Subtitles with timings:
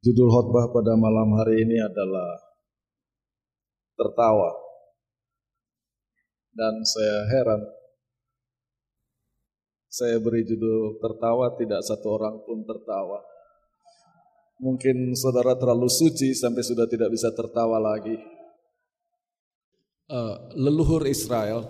[0.00, 2.40] Judul khotbah pada malam hari ini adalah
[4.00, 4.48] tertawa.
[6.56, 7.60] Dan saya heran,
[9.92, 13.20] saya beri judul tertawa, tidak satu orang pun tertawa.
[14.60, 18.16] Mungkin saudara terlalu suci sampai sudah tidak bisa tertawa lagi.
[20.08, 21.68] Uh, leluhur Israel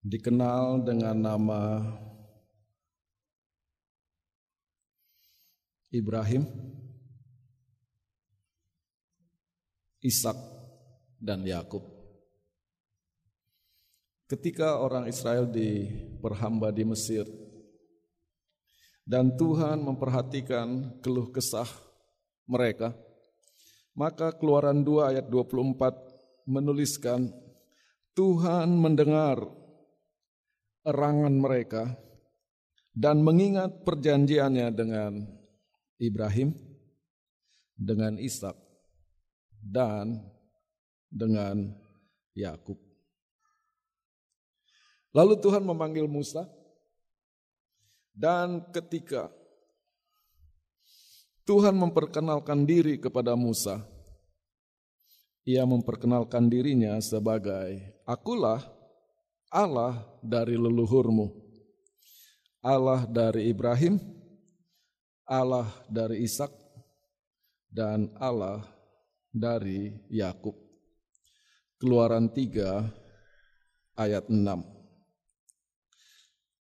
[0.00, 1.60] dikenal dengan nama
[5.94, 6.42] Ibrahim,
[10.02, 10.34] Ishak,
[11.22, 11.86] dan Yakub.
[14.26, 17.22] Ketika orang Israel diperhamba di Mesir
[19.06, 21.70] dan Tuhan memperhatikan keluh kesah
[22.50, 22.90] mereka,
[23.94, 27.30] maka Keluaran 2 ayat 24 menuliskan
[28.18, 29.38] Tuhan mendengar
[30.82, 31.94] erangan mereka
[32.90, 35.43] dan mengingat perjanjiannya dengan
[35.98, 36.54] Ibrahim
[37.74, 38.54] dengan Ishak
[39.64, 40.20] dan
[41.10, 41.74] dengan
[42.34, 42.78] Yakub.
[45.14, 46.50] Lalu Tuhan memanggil Musa
[48.10, 49.30] dan ketika
[51.44, 53.84] Tuhan memperkenalkan diri kepada Musa,
[55.44, 58.64] ia memperkenalkan dirinya sebagai akulah
[59.52, 61.30] Allah dari leluhurmu,
[62.64, 64.00] Allah dari Ibrahim,
[65.24, 66.52] Allah dari Ishak
[67.72, 68.62] dan Allah
[69.32, 70.54] dari Yakub.
[71.80, 74.38] Keluaran 3 ayat 6.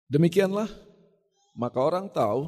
[0.10, 0.70] Demikianlah
[1.58, 2.48] maka orang tahu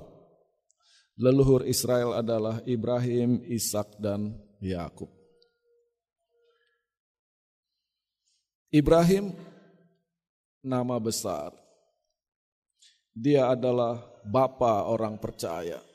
[1.20, 5.10] leluhur Israel adalah Ibrahim, Ishak dan Yakub.
[8.72, 9.36] Ibrahim
[10.64, 11.52] nama besar.
[13.12, 15.91] Dia adalah bapa orang percaya.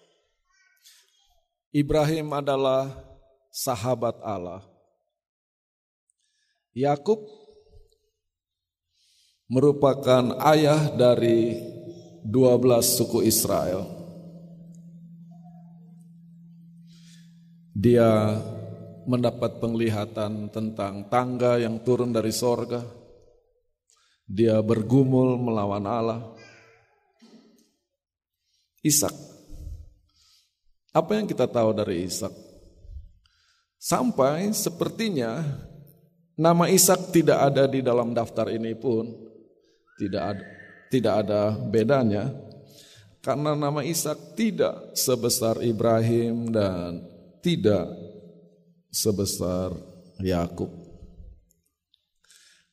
[1.76, 2.88] Ibrahim adalah
[3.52, 4.64] sahabat Allah.
[6.72, 7.20] Yakub
[9.44, 11.60] merupakan ayah dari
[12.24, 13.84] 12 suku Israel.
[17.76, 18.40] Dia
[19.04, 22.80] mendapat penglihatan tentang tangga yang turun dari sorga.
[24.24, 26.24] Dia bergumul melawan Allah.
[28.80, 29.35] Ishak
[30.96, 32.32] apa yang kita tahu dari Ishak?
[33.76, 35.44] Sampai sepertinya
[36.32, 39.04] nama Ishak tidak ada di dalam daftar ini pun
[40.00, 40.44] tidak ada,
[40.88, 42.32] tidak ada bedanya
[43.20, 47.04] karena nama Ishak tidak sebesar Ibrahim dan
[47.44, 47.92] tidak
[48.88, 49.76] sebesar
[50.24, 50.72] Yakub.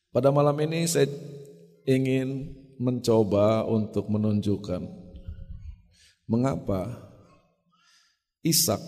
[0.08, 1.10] Pada malam ini saya
[1.84, 4.80] ingin mencoba untuk menunjukkan
[6.24, 7.13] mengapa
[8.44, 8.78] Ishak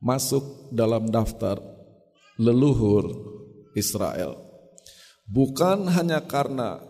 [0.00, 1.60] masuk dalam daftar
[2.40, 3.10] leluhur
[3.76, 4.38] Israel.
[5.28, 6.80] Bukan hanya karena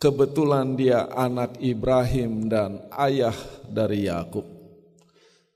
[0.00, 3.36] kebetulan dia anak Ibrahim dan ayah
[3.68, 4.46] dari Yakub,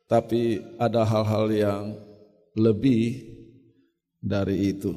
[0.06, 1.84] tapi ada hal-hal yang
[2.54, 3.30] lebih
[4.20, 4.92] dari itu.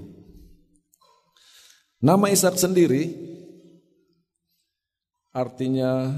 [2.04, 3.08] Nama Ishak sendiri
[5.32, 6.12] artinya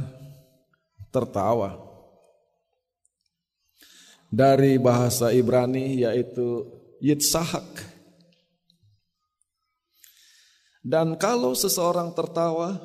[1.15, 1.79] tertawa.
[4.27, 6.67] Dari bahasa Ibrani yaitu
[6.99, 7.63] Yitzhak.
[10.83, 12.75] Dan kalau seseorang tertawa,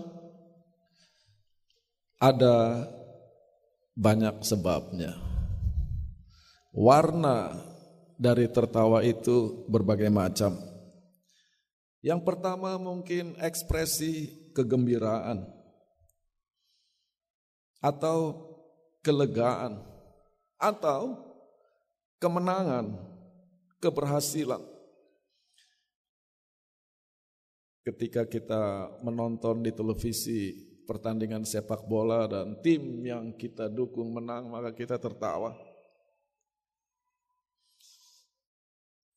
[2.22, 2.86] ada
[3.98, 5.18] banyak sebabnya.
[6.70, 7.58] Warna
[8.14, 10.54] dari tertawa itu berbagai macam.
[12.00, 15.59] Yang pertama mungkin ekspresi kegembiraan
[17.80, 18.36] atau
[19.00, 19.80] kelegaan
[20.60, 21.16] atau
[22.20, 22.92] kemenangan,
[23.80, 24.60] keberhasilan.
[27.80, 30.52] Ketika kita menonton di televisi
[30.84, 35.56] pertandingan sepak bola dan tim yang kita dukung menang, maka kita tertawa.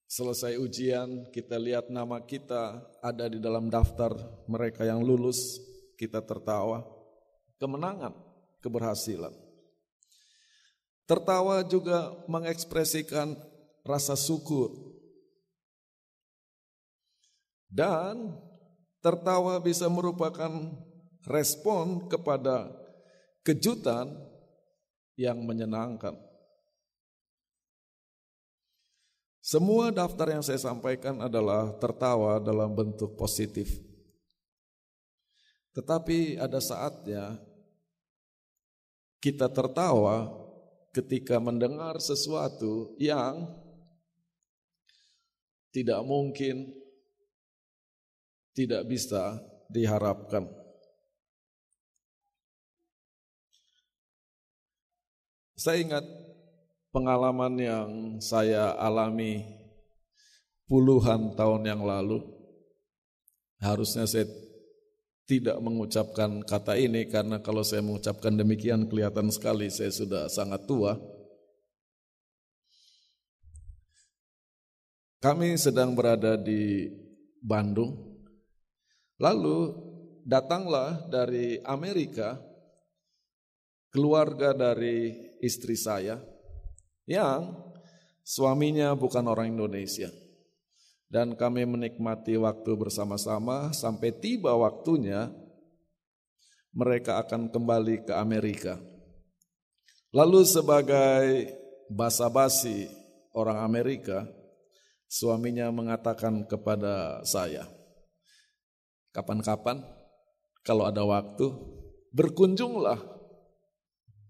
[0.07, 4.13] Selesai ujian, kita lihat nama kita ada di dalam daftar
[4.47, 5.59] mereka yang lulus,
[5.97, 6.85] kita tertawa.
[7.57, 8.32] Kemenangan
[8.63, 9.35] keberhasilan.
[11.03, 13.35] Tertawa juga mengekspresikan
[13.83, 14.71] rasa syukur.
[17.67, 18.39] Dan
[19.03, 20.71] tertawa bisa merupakan
[21.27, 22.71] respon kepada
[23.43, 24.07] kejutan
[25.19, 26.15] yang menyenangkan.
[29.43, 33.75] Semua daftar yang saya sampaikan adalah tertawa dalam bentuk positif.
[35.75, 37.35] Tetapi ada saatnya
[39.23, 40.27] kita tertawa
[40.91, 43.47] ketika mendengar sesuatu yang
[45.71, 46.75] tidak mungkin,
[48.51, 49.39] tidak bisa
[49.71, 50.43] diharapkan.
[55.55, 56.03] Saya ingat
[56.91, 57.89] pengalaman yang
[58.19, 59.47] saya alami
[60.67, 62.19] puluhan tahun yang lalu.
[63.63, 64.27] Harusnya saya
[65.33, 70.93] tidak mengucapkan kata ini karena kalau saya mengucapkan demikian kelihatan sekali saya sudah sangat tua.
[75.17, 76.85] Kami sedang berada di
[77.41, 77.97] Bandung.
[79.17, 79.73] Lalu
[80.21, 82.37] datanglah dari Amerika
[83.89, 86.21] keluarga dari istri saya
[87.09, 87.57] yang
[88.21, 90.13] suaminya bukan orang Indonesia
[91.13, 95.29] dan kami menikmati waktu bersama-sama sampai tiba waktunya
[96.73, 98.81] mereka akan kembali ke Amerika.
[100.09, 101.53] Lalu sebagai
[101.85, 102.89] basa-basi
[103.37, 104.25] orang Amerika,
[105.05, 107.69] suaminya mengatakan kepada saya,
[109.13, 109.85] kapan-kapan
[110.65, 111.45] kalau ada waktu
[112.09, 112.97] berkunjunglah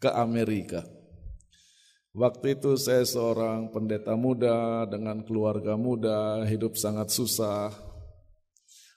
[0.03, 0.83] ke Amerika.
[2.13, 7.73] Waktu itu saya seorang pendeta muda dengan keluarga muda, hidup sangat susah.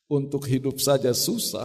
[0.04, 1.64] Untuk hidup saja susah,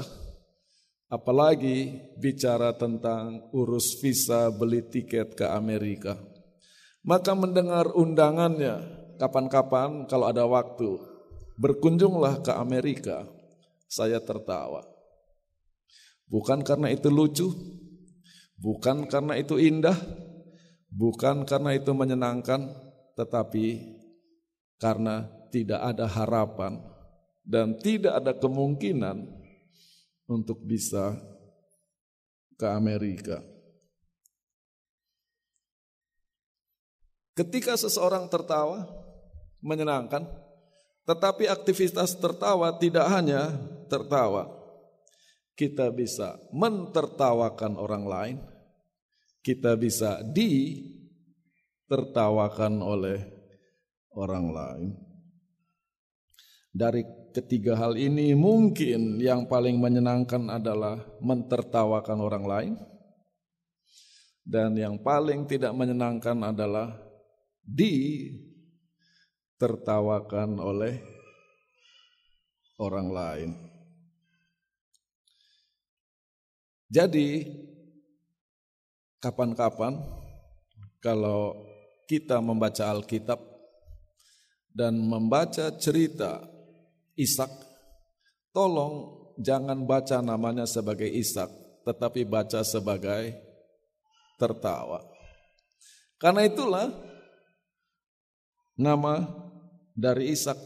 [1.12, 6.16] apalagi bicara tentang urus visa beli tiket ke Amerika.
[7.04, 8.88] Maka mendengar undangannya,
[9.20, 11.04] kapan-kapan kalau ada waktu,
[11.60, 13.28] berkunjunglah ke Amerika,
[13.92, 14.88] saya tertawa.
[16.32, 17.52] Bukan karena itu lucu,
[18.56, 20.00] bukan karena itu indah,
[20.92, 22.68] Bukan karena itu menyenangkan,
[23.16, 23.96] tetapi
[24.76, 26.84] karena tidak ada harapan
[27.48, 29.24] dan tidak ada kemungkinan
[30.28, 31.16] untuk bisa
[32.60, 33.40] ke Amerika.
[37.32, 38.84] Ketika seseorang tertawa,
[39.64, 40.28] menyenangkan,
[41.08, 43.56] tetapi aktivitas tertawa tidak hanya
[43.88, 44.50] tertawa.
[45.56, 48.38] Kita bisa mentertawakan orang lain,
[49.42, 53.22] kita bisa ditertawakan oleh
[54.14, 54.94] orang lain.
[56.72, 57.04] Dari
[57.36, 62.80] ketiga hal ini mungkin yang paling menyenangkan adalah mentertawakan orang lain.
[64.42, 66.98] Dan yang paling tidak menyenangkan adalah
[67.62, 70.98] ditertawakan oleh
[72.82, 73.54] orang lain.
[76.92, 77.48] Jadi
[79.22, 80.02] kapan-kapan
[81.00, 81.54] kalau
[82.10, 83.40] kita membaca Alkitab
[84.74, 86.42] dan membaca cerita
[87.16, 87.52] Ishak,
[88.52, 91.48] tolong jangan baca namanya sebagai Ishak,
[91.86, 93.38] tetapi baca sebagai
[94.42, 95.06] tertawa.
[96.18, 96.90] Karena itulah
[98.74, 99.22] nama
[99.94, 100.58] dari Ishak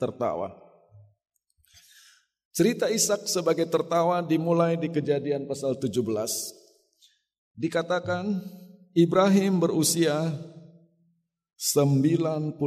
[0.00, 0.56] tertawa.
[2.54, 6.63] Cerita Ishak sebagai tertawa dimulai di kejadian pasal 17
[7.54, 8.42] Dikatakan
[8.98, 10.34] Ibrahim berusia
[11.54, 12.58] 99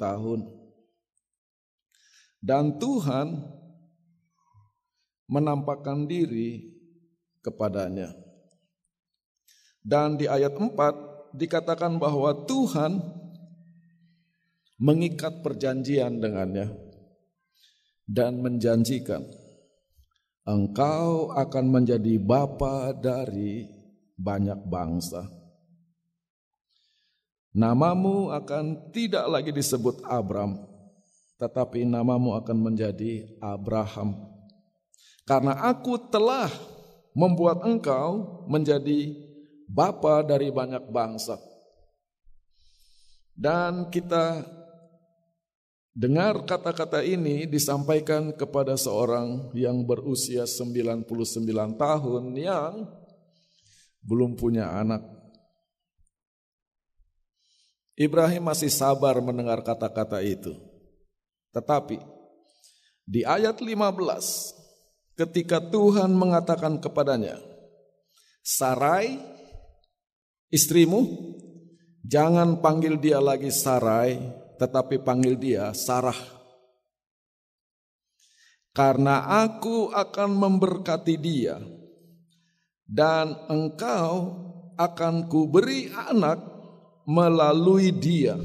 [0.00, 0.40] tahun.
[2.40, 3.28] Dan Tuhan
[5.28, 6.64] menampakkan diri
[7.44, 8.14] kepadanya.
[9.84, 12.98] Dan di ayat 4 dikatakan bahwa Tuhan
[14.80, 16.72] mengikat perjanjian dengannya
[18.06, 19.24] dan menjanjikan
[20.46, 23.75] engkau akan menjadi bapa dari
[24.16, 25.28] banyak bangsa.
[27.56, 30.60] Namamu akan tidak lagi disebut Abram,
[31.40, 34.12] tetapi namamu akan menjadi Abraham.
[35.24, 36.52] Karena aku telah
[37.16, 39.16] membuat engkau menjadi
[39.64, 41.40] bapa dari banyak bangsa.
[43.36, 44.44] Dan kita
[45.96, 51.08] dengar kata-kata ini disampaikan kepada seorang yang berusia 99
[51.76, 52.84] tahun yang
[54.06, 55.02] belum punya anak.
[57.98, 60.54] Ibrahim masih sabar mendengar kata-kata itu.
[61.50, 61.98] Tetapi
[63.02, 67.40] di ayat 15 ketika Tuhan mengatakan kepadanya,
[68.46, 69.18] Sarai
[70.54, 71.02] istrimu
[72.06, 74.20] jangan panggil dia lagi Sarai
[74.60, 76.36] tetapi panggil dia Sarah.
[78.76, 81.56] Karena aku akan memberkati dia
[82.86, 84.38] dan engkau
[84.78, 86.38] akan kuberi anak
[87.06, 88.38] melalui dia.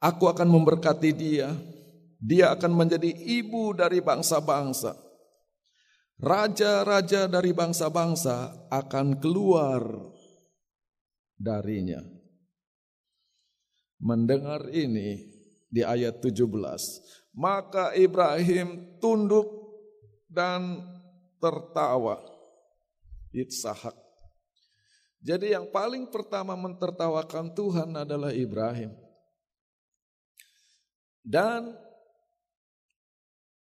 [0.00, 1.52] Aku akan memberkati dia.
[2.20, 4.96] Dia akan menjadi ibu dari bangsa-bangsa.
[6.20, 9.80] raja-raja dari bangsa-bangsa akan keluar
[11.40, 12.04] darinya.
[13.96, 15.16] Mendengar ini
[15.72, 16.44] di ayat 17,
[17.32, 19.48] maka Ibrahim tunduk
[20.28, 20.84] dan
[21.40, 22.20] tertawa.
[23.32, 23.96] Itzahak.
[25.20, 28.92] Jadi yang paling pertama mentertawakan Tuhan adalah Ibrahim.
[31.20, 31.76] Dan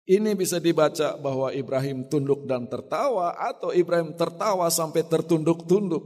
[0.06, 6.04] ini bisa dibaca bahwa Ibrahim tunduk dan tertawa atau Ibrahim tertawa sampai tertunduk-tunduk.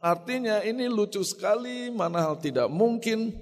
[0.00, 3.34] Artinya ini lucu sekali, mana hal tidak mungkin.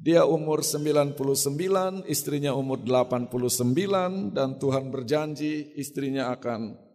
[0.00, 6.89] Dia umur 99, istrinya umur 89 dan Tuhan berjanji istrinya akan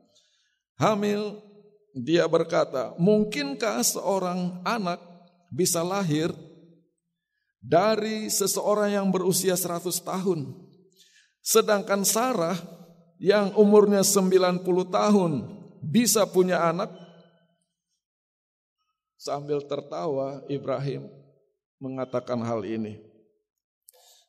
[0.80, 1.42] hamil.
[1.96, 5.00] Dia berkata, mungkinkah seorang anak
[5.48, 6.36] bisa lahir
[7.64, 10.52] dari seseorang yang berusia 100 tahun?
[11.40, 12.60] Sedangkan Sarah
[13.16, 15.32] yang umurnya 90 tahun
[15.80, 16.92] bisa punya anak.
[19.16, 21.08] Sambil tertawa Ibrahim
[21.80, 23.00] mengatakan hal ini.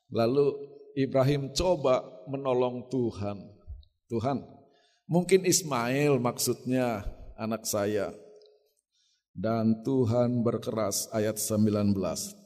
[0.09, 0.55] Lalu
[0.97, 2.01] Ibrahim coba
[2.31, 3.43] menolong Tuhan.
[4.07, 4.39] Tuhan,
[5.07, 8.13] mungkin Ismail maksudnya anak saya.
[9.37, 11.93] Dan Tuhan berkeras ayat 19.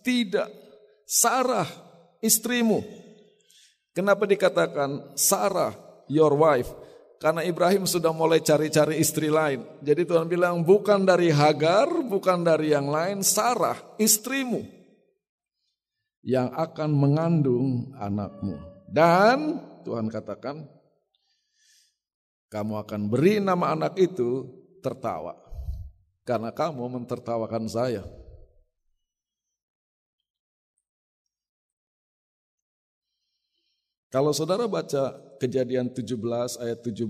[0.02, 0.50] Tidak,
[1.06, 1.68] Sarah
[2.18, 2.82] istrimu
[3.90, 5.74] Kenapa dikatakan Sarah,
[6.06, 6.70] your wife?
[7.20, 9.60] Karena Ibrahim sudah mulai cari-cari istri lain.
[9.82, 14.62] Jadi Tuhan bilang bukan dari Hagar, bukan dari yang lain, Sarah, istrimu
[16.22, 18.56] yang akan mengandung anakmu.
[18.88, 20.64] Dan Tuhan katakan,
[22.50, 24.50] kamu akan beri nama anak itu
[24.82, 25.38] tertawa.
[26.26, 28.02] Karena kamu mentertawakan saya.
[34.10, 37.06] Kalau saudara baca kejadian 17 ayat 17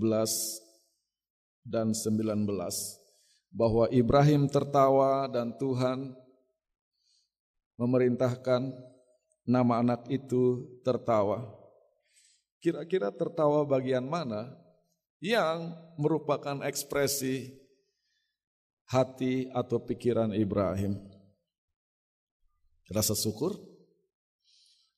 [1.64, 2.44] dan 19
[3.49, 6.12] bahwa Ibrahim tertawa dan Tuhan
[7.80, 8.76] memerintahkan
[9.49, 11.49] nama anak itu tertawa.
[12.61, 14.60] Kira-kira tertawa bagian mana
[15.21, 17.55] yang merupakan ekspresi
[18.89, 20.97] hati atau pikiran Ibrahim?
[22.91, 23.55] Rasa syukur?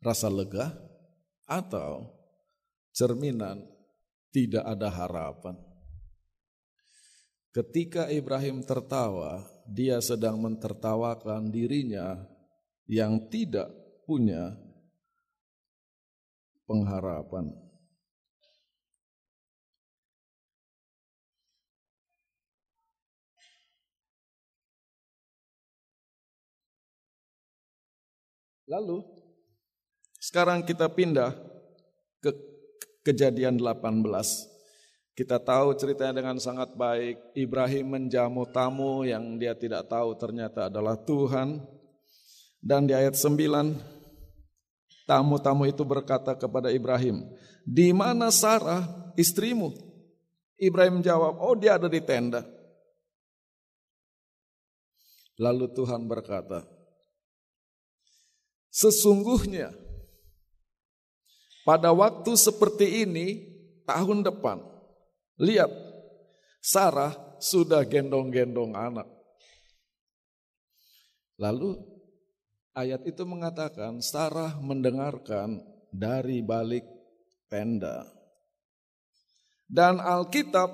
[0.00, 0.92] Rasa lega?
[1.52, 2.08] atau
[2.96, 3.60] cerminan
[4.32, 5.56] tidak ada harapan.
[7.52, 12.16] Ketika Ibrahim tertawa, dia sedang mentertawakan dirinya
[12.88, 13.68] yang tidak
[14.08, 14.56] punya
[16.64, 17.52] pengharapan.
[28.72, 29.04] Lalu
[30.16, 31.36] sekarang kita pindah
[32.24, 32.32] ke
[33.04, 33.84] kejadian 18.
[35.12, 37.36] Kita tahu ceritanya dengan sangat baik.
[37.36, 41.60] Ibrahim menjamu tamu yang dia tidak tahu ternyata adalah Tuhan.
[42.64, 43.76] Dan di ayat 9,
[45.04, 47.26] tamu-tamu itu berkata kepada Ibrahim,
[47.66, 48.86] di mana Sarah
[49.18, 49.74] istrimu?
[50.56, 52.46] Ibrahim jawab, oh dia ada di tenda.
[55.42, 56.62] Lalu Tuhan berkata,
[58.72, 59.76] sesungguhnya
[61.62, 63.26] pada waktu seperti ini
[63.86, 64.58] tahun depan,
[65.38, 65.70] lihat
[66.58, 69.06] Sarah sudah gendong-gendong anak.
[71.38, 71.78] Lalu
[72.74, 76.86] ayat itu mengatakan Sarah mendengarkan dari balik
[77.46, 78.06] tenda.
[79.70, 80.70] Dan Alkitab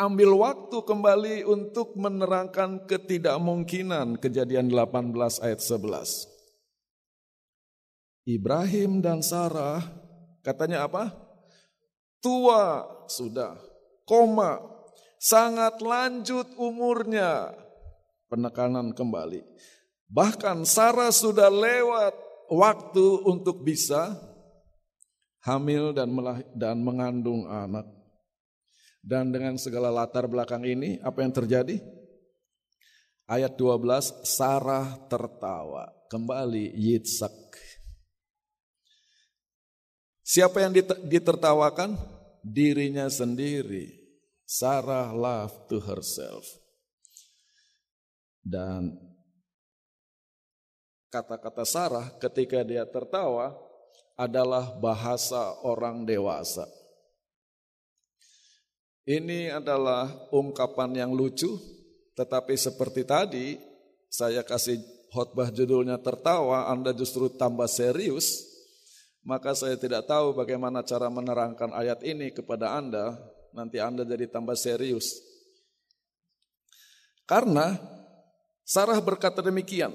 [0.00, 5.12] ambil waktu kembali untuk menerangkan ketidakmungkinan kejadian 18
[5.44, 6.29] ayat 11.
[8.36, 10.00] Ibrahim dan Sarah
[10.40, 11.12] Katanya apa?
[12.20, 13.56] Tua sudah,
[14.08, 14.60] koma,
[15.20, 17.52] sangat lanjut umurnya.
[18.28, 19.40] Penekanan kembali.
[20.08, 22.12] Bahkan Sarah sudah lewat
[22.52, 24.16] waktu untuk bisa
[25.44, 26.12] hamil dan
[26.56, 27.88] dan mengandung anak.
[29.00, 31.80] Dan dengan segala latar belakang ini, apa yang terjadi?
[33.24, 35.88] Ayat 12, Sarah tertawa.
[36.12, 37.32] Kembali Yitzhak
[40.30, 40.70] Siapa yang
[41.10, 41.98] ditertawakan?
[42.46, 43.90] Dirinya sendiri.
[44.46, 46.46] Sarah laughed to herself.
[48.38, 48.94] Dan
[51.10, 53.58] kata-kata Sarah ketika dia tertawa
[54.14, 56.62] adalah bahasa orang dewasa.
[59.02, 61.58] Ini adalah ungkapan yang lucu,
[62.14, 63.58] tetapi seperti tadi
[64.06, 64.78] saya kasih
[65.10, 68.49] khotbah judulnya tertawa, Anda justru tambah serius
[69.26, 73.16] maka saya tidak tahu bagaimana cara menerangkan ayat ini kepada Anda,
[73.50, 75.18] Nanti Anda jadi tambah serius.
[77.26, 77.78] Karena
[78.66, 79.90] Sarah berkata demikian,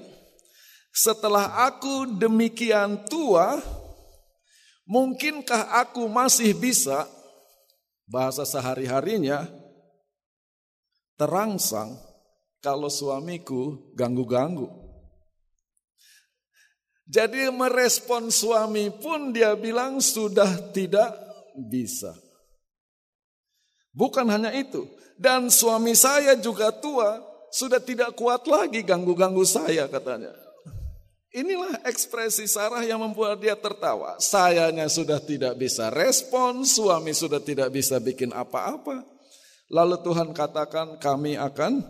[0.92, 3.60] setelah aku demikian tua,
[4.84, 7.08] mungkinkah aku masih bisa
[8.04, 9.48] bahasa sehari-harinya
[11.16, 11.96] terangsang
[12.60, 14.85] kalau suamiku ganggu-ganggu.
[17.06, 21.14] Jadi merespon suami pun dia bilang sudah tidak
[21.54, 22.10] bisa.
[23.94, 24.84] Bukan hanya itu,
[25.16, 27.22] dan suami saya juga tua,
[27.54, 30.34] sudah tidak kuat lagi ganggu-ganggu saya katanya.
[31.32, 34.18] Inilah ekspresi Sarah yang membuat dia tertawa.
[34.18, 39.04] Sayanya sudah tidak bisa respon, suami sudah tidak bisa bikin apa-apa.
[39.70, 41.84] Lalu Tuhan katakan kami akan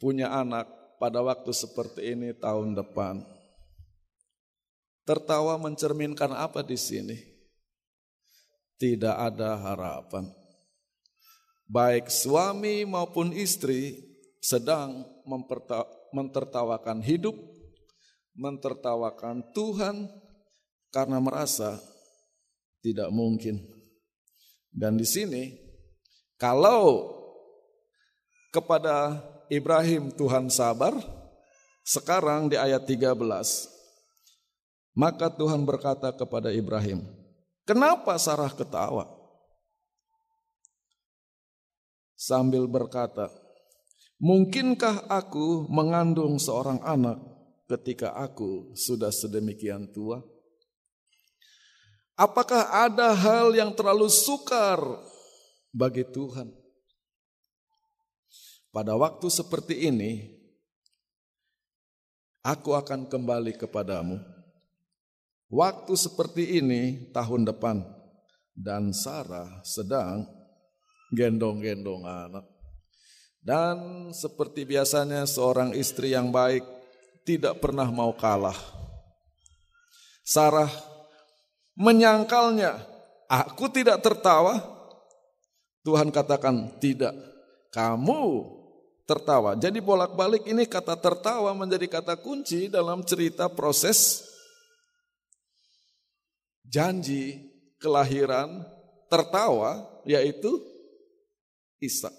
[0.00, 3.20] punya anak pada waktu seperti ini tahun depan.
[5.04, 7.20] Tertawa mencerminkan apa di sini?
[8.80, 10.32] Tidak ada harapan.
[11.68, 14.00] Baik suami maupun istri
[14.40, 15.04] sedang
[16.08, 17.36] mentertawakan hidup,
[18.32, 20.08] mentertawakan Tuhan
[20.88, 21.84] karena merasa
[22.80, 23.60] tidak mungkin.
[24.72, 25.52] Dan di sini
[26.40, 27.12] kalau
[28.56, 29.20] kepada
[29.52, 30.96] Ibrahim Tuhan sabar,
[31.84, 33.74] sekarang di ayat 13
[34.94, 37.02] maka Tuhan berkata kepada Ibrahim,
[37.66, 39.10] "Kenapa Sarah ketawa?"
[42.14, 43.28] Sambil berkata,
[44.22, 47.18] Mungkinkah aku mengandung seorang anak
[47.68, 50.22] ketika aku sudah sedemikian tua?
[52.14, 54.78] Apakah ada hal yang terlalu sukar
[55.74, 56.63] bagi Tuhan?
[58.74, 60.34] Pada waktu seperti ini,
[62.42, 64.18] aku akan kembali kepadamu.
[65.46, 67.86] Waktu seperti ini tahun depan,
[68.50, 70.26] dan Sarah sedang
[71.14, 72.50] gendong-gendong anak.
[73.38, 76.66] Dan seperti biasanya seorang istri yang baik
[77.22, 78.58] tidak pernah mau kalah.
[80.26, 80.72] Sarah
[81.78, 82.82] menyangkalnya,
[83.30, 84.58] aku tidak tertawa.
[85.86, 87.14] Tuhan katakan, tidak,
[87.70, 88.63] kamu
[89.04, 89.52] tertawa.
[89.56, 94.24] Jadi bolak-balik ini kata tertawa menjadi kata kunci dalam cerita proses
[96.64, 98.64] janji kelahiran
[99.12, 100.50] tertawa yaitu
[101.78, 102.12] Ishak.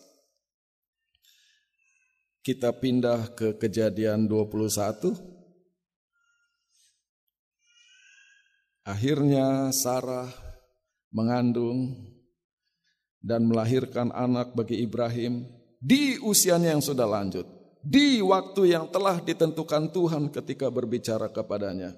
[2.45, 5.17] Kita pindah ke kejadian 21.
[8.85, 10.29] Akhirnya Sarah
[11.09, 11.97] mengandung
[13.17, 17.45] dan melahirkan anak bagi Ibrahim di usianya yang sudah lanjut,
[17.81, 21.93] di waktu yang telah ditentukan Tuhan ketika berbicara kepadanya.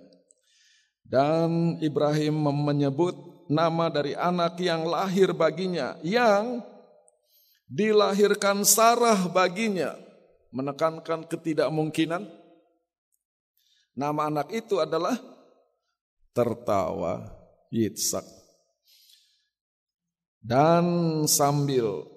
[1.08, 3.16] Dan Ibrahim menyebut
[3.48, 6.60] nama dari anak yang lahir baginya, yang
[7.72, 9.96] dilahirkan Sarah baginya
[10.52, 12.28] menekankan ketidakmungkinan.
[13.98, 15.18] Nama anak itu adalah
[16.36, 17.24] tertawa
[17.74, 18.24] Yitzhak.
[20.38, 20.86] Dan
[21.28, 22.17] sambil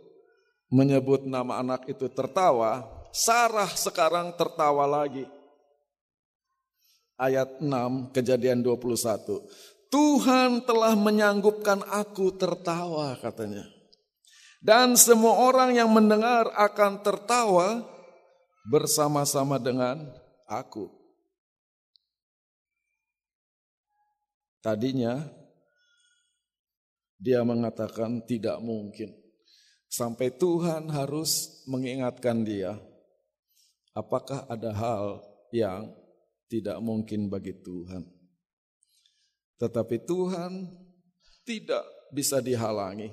[0.70, 5.26] menyebut nama anak itu tertawa, Sarah sekarang tertawa lagi.
[7.20, 9.44] Ayat 6 kejadian 21.
[9.90, 13.66] Tuhan telah menyanggupkan aku tertawa katanya.
[14.62, 17.84] Dan semua orang yang mendengar akan tertawa
[18.70, 20.06] bersama-sama dengan
[20.46, 20.88] aku.
[24.60, 25.24] Tadinya
[27.16, 29.19] dia mengatakan tidak mungkin.
[29.90, 32.78] Sampai Tuhan harus mengingatkan dia,
[33.90, 35.18] apakah ada hal
[35.50, 35.90] yang
[36.46, 38.06] tidak mungkin bagi Tuhan.
[39.58, 40.70] Tetapi Tuhan
[41.42, 41.82] tidak
[42.14, 43.10] bisa dihalangi.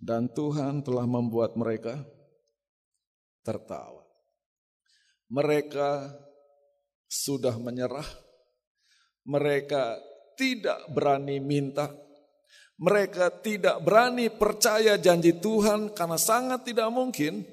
[0.00, 2.02] Dan Tuhan telah membuat mereka
[3.46, 4.00] tertawa
[5.30, 6.10] mereka
[7.06, 8.06] sudah menyerah,
[9.22, 10.02] mereka
[10.34, 11.86] tidak berani minta,
[12.80, 17.44] mereka tidak berani percaya janji Tuhan karena sangat tidak mungkin,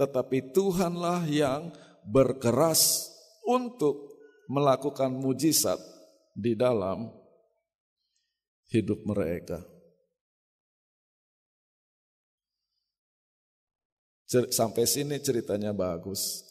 [0.00, 1.68] tetapi Tuhanlah yang
[2.08, 3.12] berkeras
[3.44, 4.16] untuk
[4.48, 5.76] melakukan mujizat
[6.32, 7.12] di dalam
[8.72, 9.60] hidup mereka.
[14.26, 16.42] Sampai sini ceritanya bagus.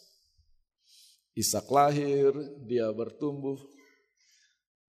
[1.36, 2.32] Ishak lahir,
[2.64, 3.75] dia bertumbuh.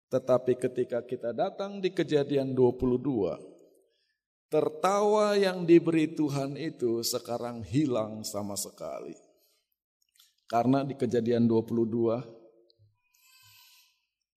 [0.07, 3.35] Tetapi ketika kita datang di kejadian 22,
[4.47, 9.15] tertawa yang diberi Tuhan itu sekarang hilang sama sekali.
[10.47, 12.23] Karena di kejadian 22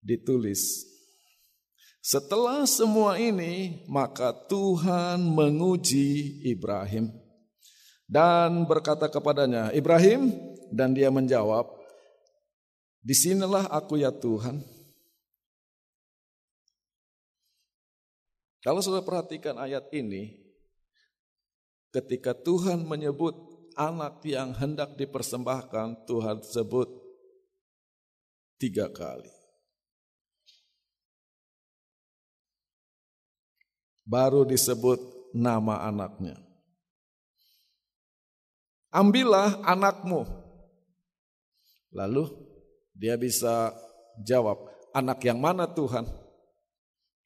[0.03, 0.91] ditulis,
[2.01, 7.13] Setelah semua ini, maka Tuhan menguji Ibrahim
[8.09, 10.33] dan berkata kepadanya, "Ibrahim,"
[10.73, 11.69] dan dia menjawab,
[13.05, 14.80] "Di sinilah aku ya Tuhan."
[18.61, 20.37] Kalau sudah perhatikan ayat ini,
[21.89, 23.33] ketika Tuhan menyebut
[23.73, 26.87] anak yang hendak dipersembahkan, Tuhan sebut
[28.61, 29.41] tiga kali.
[34.11, 34.99] baru disebut
[35.31, 36.35] nama anaknya.
[38.91, 40.27] Ambillah anakmu.
[41.95, 42.27] Lalu
[42.91, 43.71] dia bisa
[44.19, 46.03] jawab, anak yang mana Tuhan?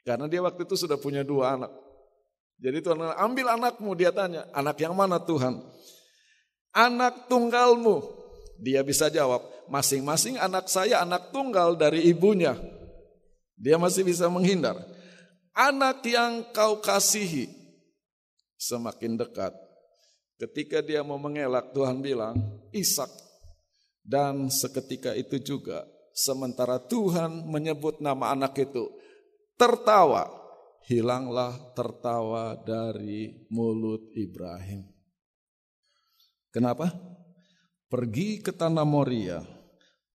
[0.05, 1.73] Karena dia waktu itu sudah punya dua anak.
[2.61, 5.59] Jadi Tuhan ambil anakmu, dia tanya, anak yang mana Tuhan?
[6.71, 8.13] Anak tunggalmu.
[8.61, 12.55] Dia bisa jawab, masing-masing anak saya anak tunggal dari ibunya.
[13.59, 14.79] Dia masih bisa menghindar.
[15.51, 17.51] Anak yang kau kasihi
[18.55, 19.51] semakin dekat.
[20.35, 22.35] Ketika dia mau mengelak, Tuhan bilang,
[22.75, 23.07] Ishak.
[24.03, 28.91] Dan seketika itu juga, sementara Tuhan menyebut nama anak itu,
[29.55, 30.27] tertawa,
[30.87, 34.87] hilanglah tertawa dari mulut Ibrahim.
[36.51, 36.91] Kenapa?
[37.91, 39.43] Pergi ke tanah Moria,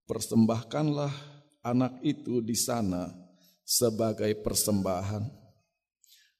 [0.05, 1.13] persembahkanlah
[1.61, 3.09] anak itu di sana
[3.61, 5.23] sebagai persembahan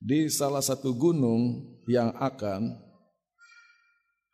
[0.02, 2.74] di salah satu gunung yang akan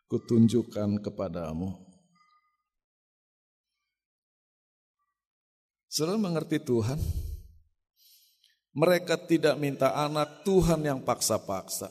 [0.08, 1.76] kutunjukkan kepadamu.
[5.92, 7.27] Saudara mengerti Tuhan?
[8.78, 11.90] Mereka tidak minta anak, Tuhan yang paksa-paksa.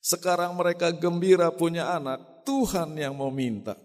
[0.00, 3.76] Sekarang mereka gembira punya anak, Tuhan yang mau minta.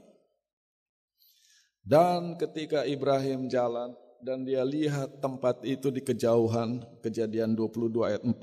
[1.84, 3.92] Dan ketika Ibrahim jalan,
[4.24, 8.36] dan dia lihat tempat itu di kejauhan, kejadian 22 ayat 4.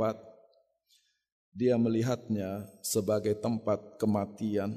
[1.57, 4.77] Dia melihatnya sebagai tempat kematian.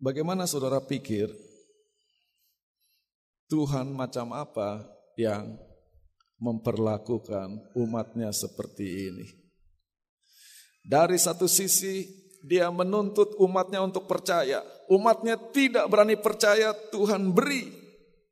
[0.00, 1.32] Bagaimana saudara pikir
[3.54, 4.82] Tuhan macam apa
[5.14, 5.54] yang
[6.42, 9.30] memperlakukan umatnya seperti ini?
[10.82, 12.02] Dari satu sisi
[12.42, 14.58] dia menuntut umatnya untuk percaya.
[14.90, 17.70] Umatnya tidak berani percaya, Tuhan beri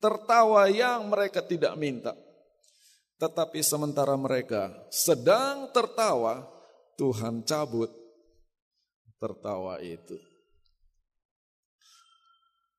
[0.02, 2.18] tertawa yang mereka tidak minta.
[3.22, 6.50] Tetapi sementara mereka sedang tertawa,
[6.98, 7.94] Tuhan cabut
[9.22, 10.18] tertawa itu.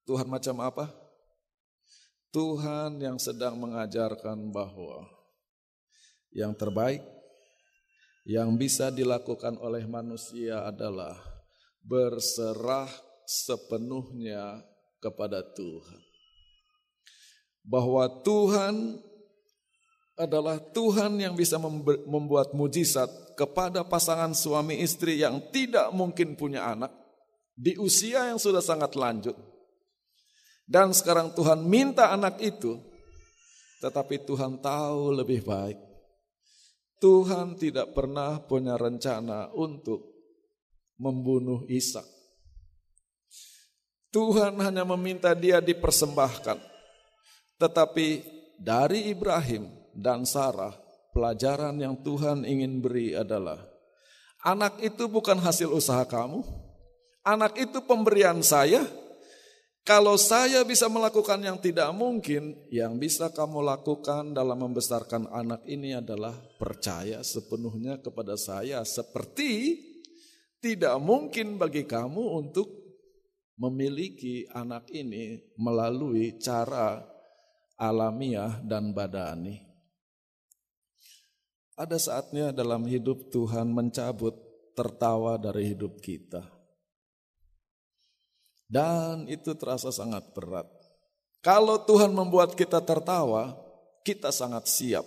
[0.04, 1.03] Tuhan macam apa?
[2.34, 5.06] Tuhan yang sedang mengajarkan bahwa
[6.34, 7.06] yang terbaik
[8.26, 11.14] yang bisa dilakukan oleh manusia adalah
[11.86, 12.90] berserah
[13.30, 14.66] sepenuhnya
[14.98, 16.02] kepada Tuhan.
[17.62, 18.98] Bahwa Tuhan
[20.18, 21.62] adalah Tuhan yang bisa
[22.10, 26.90] membuat mujizat kepada pasangan suami istri yang tidak mungkin punya anak
[27.54, 29.53] di usia yang sudah sangat lanjut.
[30.64, 32.80] Dan sekarang Tuhan minta anak itu,
[33.84, 35.94] tetapi Tuhan tahu lebih baik
[37.04, 40.08] Tuhan tidak pernah punya rencana untuk
[40.96, 42.08] membunuh Ishak.
[44.08, 46.64] Tuhan hanya meminta dia dipersembahkan.
[47.60, 48.08] Tetapi
[48.56, 50.72] dari Ibrahim dan Sarah,
[51.12, 53.60] pelajaran yang Tuhan ingin beri adalah
[54.48, 56.40] anak itu bukan hasil usaha kamu.
[57.28, 58.80] Anak itu pemberian saya
[59.84, 65.92] kalau saya bisa melakukan yang tidak mungkin, yang bisa kamu lakukan dalam membesarkan anak ini
[66.00, 69.84] adalah percaya sepenuhnya kepada saya, seperti
[70.64, 72.72] tidak mungkin bagi kamu untuk
[73.60, 77.04] memiliki anak ini melalui cara
[77.76, 79.60] alamiah dan badani.
[81.76, 84.32] Ada saatnya dalam hidup Tuhan mencabut
[84.80, 86.63] tertawa dari hidup kita.
[88.74, 90.66] Dan itu terasa sangat berat.
[91.46, 93.54] Kalau Tuhan membuat kita tertawa,
[94.02, 95.06] kita sangat siap.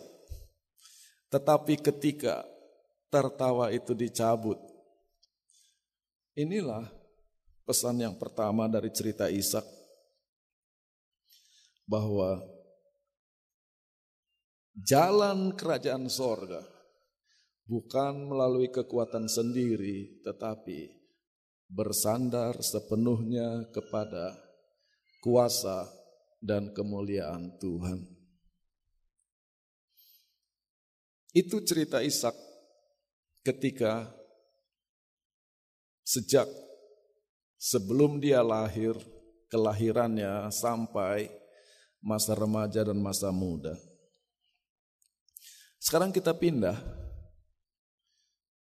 [1.35, 2.46] Tetapi ketika
[3.11, 4.55] tertawa itu dicabut,
[6.38, 6.87] inilah
[7.66, 9.66] pesan yang pertama dari cerita Ishak
[11.90, 12.38] bahwa
[14.79, 16.62] jalan kerajaan sorga
[17.66, 20.95] bukan melalui kekuatan sendiri, tetapi
[21.66, 24.35] bersandar sepenuhnya kepada
[25.22, 25.90] kuasa
[26.38, 28.07] dan kemuliaan Tuhan.
[31.37, 32.33] Itu cerita Ishak
[33.44, 34.09] ketika
[36.07, 36.48] sejak
[37.59, 38.96] sebelum dia lahir
[39.50, 41.29] kelahirannya sampai
[42.00, 43.74] masa remaja dan masa muda.
[45.76, 46.79] Sekarang kita pindah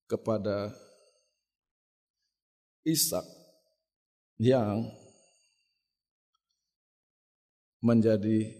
[0.09, 0.73] kepada
[2.81, 3.25] Ishak
[4.41, 4.89] yang
[7.85, 8.57] menjadi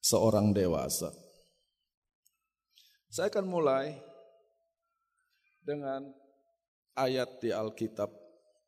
[0.00, 1.12] seorang dewasa.
[3.12, 3.96] Saya akan mulai
[5.60, 6.08] dengan
[6.96, 8.08] ayat di Alkitab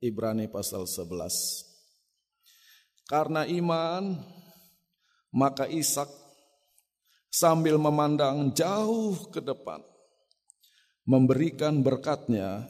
[0.05, 1.09] Ibrani pasal 11.
[3.09, 4.21] Karena iman,
[5.33, 6.13] maka Ishak
[7.33, 9.81] sambil memandang jauh ke depan,
[11.09, 12.69] memberikan berkatnya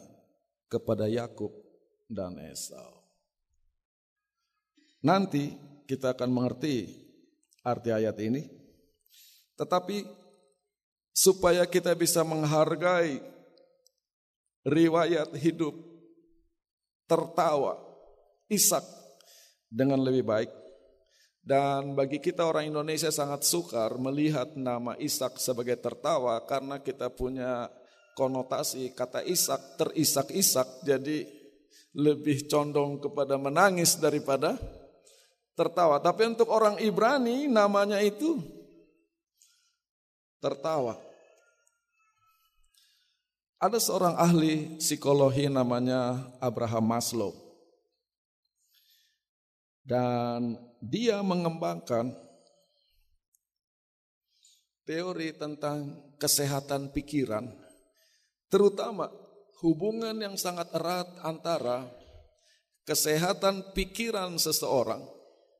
[0.70, 1.67] kepada Yakub
[2.08, 3.04] dan Esau.
[5.04, 5.54] Nanti
[5.86, 6.90] kita akan mengerti
[7.62, 8.42] arti ayat ini,
[9.54, 10.02] tetapi
[11.12, 13.22] supaya kita bisa menghargai
[14.66, 15.76] riwayat hidup
[17.06, 17.78] tertawa
[18.48, 18.82] Ishak
[19.68, 20.50] dengan lebih baik.
[21.48, 27.72] Dan bagi kita orang Indonesia sangat sukar melihat nama Ishak sebagai tertawa karena kita punya
[28.12, 31.37] konotasi kata Ishak terisak-isak jadi
[31.96, 34.56] lebih condong kepada menangis daripada
[35.58, 35.98] tertawa.
[35.98, 38.38] Tapi untuk orang Ibrani namanya itu
[40.38, 40.94] tertawa.
[43.58, 47.34] Ada seorang ahli psikologi namanya Abraham Maslow.
[49.82, 52.14] Dan dia mengembangkan
[54.86, 57.50] teori tentang kesehatan pikiran,
[58.46, 59.10] terutama
[59.62, 61.90] hubungan yang sangat erat antara
[62.86, 65.02] kesehatan pikiran seseorang,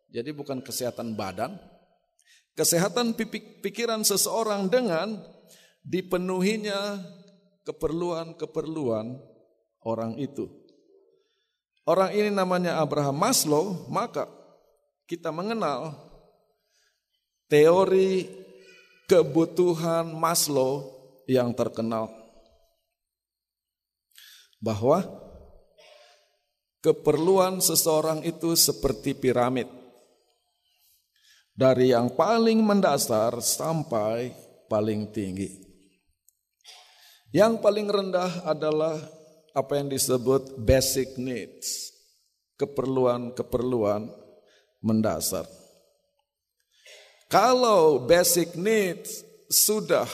[0.09, 1.59] jadi bukan kesehatan badan,
[2.57, 3.13] kesehatan
[3.63, 5.19] pikiran seseorang dengan
[5.85, 7.03] dipenuhinya
[7.69, 9.19] keperluan-keperluan
[9.85, 10.49] orang itu.
[11.89, 14.29] Orang ini namanya Abraham Maslow, maka
[15.09, 15.97] kita mengenal
[17.49, 18.29] teori
[19.09, 20.85] kebutuhan Maslow
[21.25, 22.18] yang terkenal.
[24.59, 25.07] Bahwa
[26.83, 29.67] keperluan seseorang itu seperti piramid.
[31.59, 34.31] Dari yang paling mendasar sampai
[34.71, 35.67] paling tinggi.
[37.35, 38.95] Yang paling rendah adalah
[39.53, 41.91] apa yang disebut basic needs,
[42.57, 44.07] keperluan-keperluan
[44.81, 45.45] mendasar.
[47.29, 50.09] Kalau basic needs sudah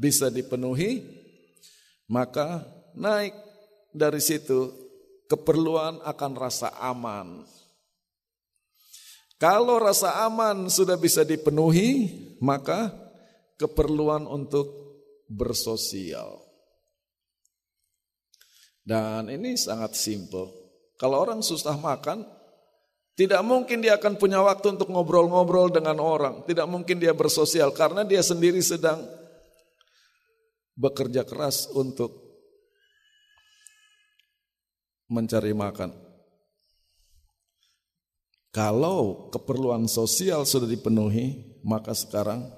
[0.00, 1.04] bisa dipenuhi,
[2.08, 2.64] maka
[2.96, 3.36] naik
[3.96, 4.68] dari situ
[5.26, 7.42] keperluan akan rasa aman.
[9.36, 12.08] Kalau rasa aman sudah bisa dipenuhi,
[12.40, 12.88] maka
[13.60, 14.68] keperluan untuk
[15.28, 16.40] bersosial.
[18.86, 20.52] Dan ini sangat simple.
[20.96, 22.24] Kalau orang susah makan,
[23.16, 26.46] tidak mungkin dia akan punya waktu untuk ngobrol-ngobrol dengan orang.
[26.48, 29.04] Tidak mungkin dia bersosial karena dia sendiri sedang
[30.76, 32.25] bekerja keras untuk
[35.06, 35.94] mencari makan.
[38.50, 42.48] Kalau keperluan sosial sudah dipenuhi, maka sekarang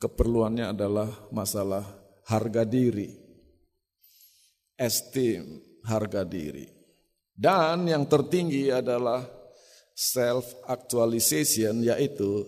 [0.00, 1.84] keperluannya adalah masalah
[2.24, 3.22] harga diri
[4.82, 6.66] esteem, harga diri.
[7.32, 9.24] Dan yang tertinggi adalah
[9.94, 12.44] self actualization yaitu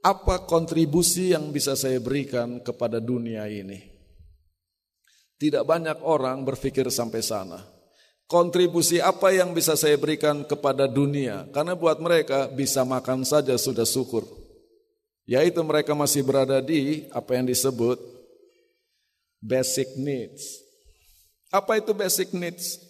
[0.00, 3.92] apa kontribusi yang bisa saya berikan kepada dunia ini.
[5.36, 7.60] Tidak banyak orang berpikir sampai sana.
[8.26, 11.46] Kontribusi apa yang bisa saya berikan kepada dunia?
[11.54, 14.26] Karena buat mereka bisa makan saja sudah syukur.
[15.26, 17.98] Yaitu mereka masih berada di apa yang disebut
[19.38, 20.58] basic needs.
[21.54, 22.82] Apa itu basic needs?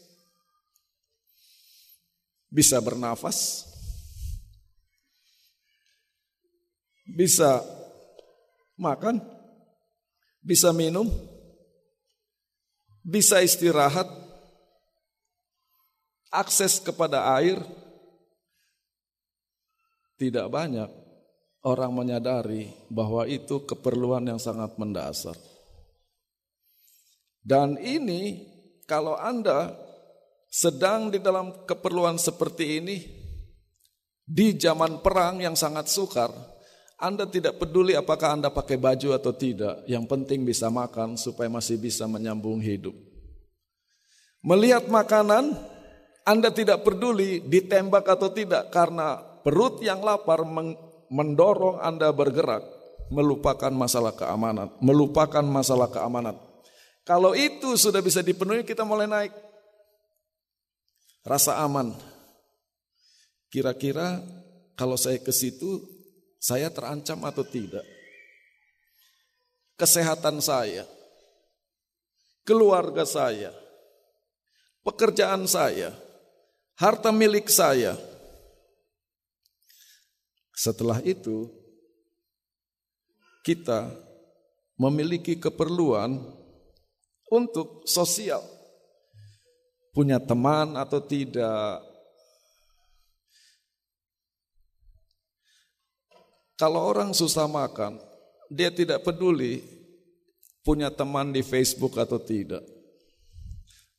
[2.48, 3.68] Bisa bernafas,
[7.04, 7.60] bisa
[8.80, 9.20] makan,
[10.40, 11.04] bisa minum,
[13.04, 14.08] bisa istirahat,
[16.36, 17.56] akses kepada air.
[20.16, 20.88] Tidak banyak
[21.64, 25.36] orang menyadari bahwa itu keperluan yang sangat mendasar.
[27.46, 28.46] Dan ini
[28.86, 29.74] kalau Anda
[30.46, 32.96] sedang di dalam keperluan seperti ini
[34.26, 36.32] di zaman perang yang sangat sukar,
[36.96, 41.76] Anda tidak peduli apakah Anda pakai baju atau tidak, yang penting bisa makan supaya masih
[41.76, 42.96] bisa menyambung hidup.
[44.40, 45.54] Melihat makanan,
[46.26, 50.42] Anda tidak peduli ditembak atau tidak karena perut yang lapar
[51.06, 52.76] mendorong Anda bergerak
[53.10, 56.34] melupakan masalah keamanan, melupakan masalah keamanan.
[57.06, 59.32] Kalau itu sudah bisa dipenuhi, kita mulai naik.
[61.22, 61.94] Rasa aman.
[63.46, 64.22] Kira-kira
[64.74, 65.86] kalau saya ke situ,
[66.42, 67.86] saya terancam atau tidak?
[69.78, 70.82] Kesehatan saya,
[72.42, 73.54] keluarga saya,
[74.82, 75.94] pekerjaan saya,
[76.76, 77.96] harta milik saya.
[80.56, 81.52] Setelah itu,
[83.44, 83.92] kita
[84.80, 86.16] memiliki keperluan
[87.28, 88.40] untuk sosial.
[89.92, 91.80] Punya teman atau tidak.
[96.56, 98.00] Kalau orang susah makan,
[98.48, 99.60] dia tidak peduli
[100.64, 102.75] punya teman di Facebook atau tidak.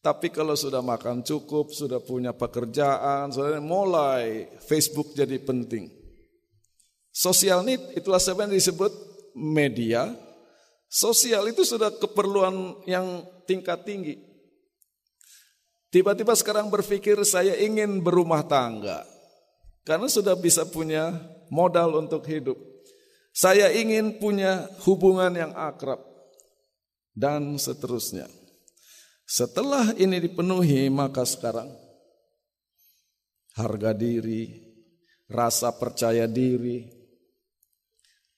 [0.08, 5.92] Tapi kalau sudah makan cukup, sudah punya pekerjaan, sudah mulai Facebook jadi penting.
[7.12, 8.88] Sosial need itulah sebenarnya disebut
[9.36, 10.16] media.
[10.88, 14.16] Sosial itu sudah keperluan yang tingkat tinggi.
[15.92, 19.04] Tiba-tiba sekarang berpikir saya ingin berumah tangga.
[19.84, 21.20] Karena sudah bisa punya
[21.52, 22.56] modal untuk hidup.
[23.36, 26.00] Saya ingin punya hubungan yang akrab
[27.12, 28.47] dan seterusnya.
[29.28, 31.68] Setelah ini dipenuhi, maka sekarang
[33.60, 34.48] harga diri,
[35.28, 36.88] rasa percaya diri,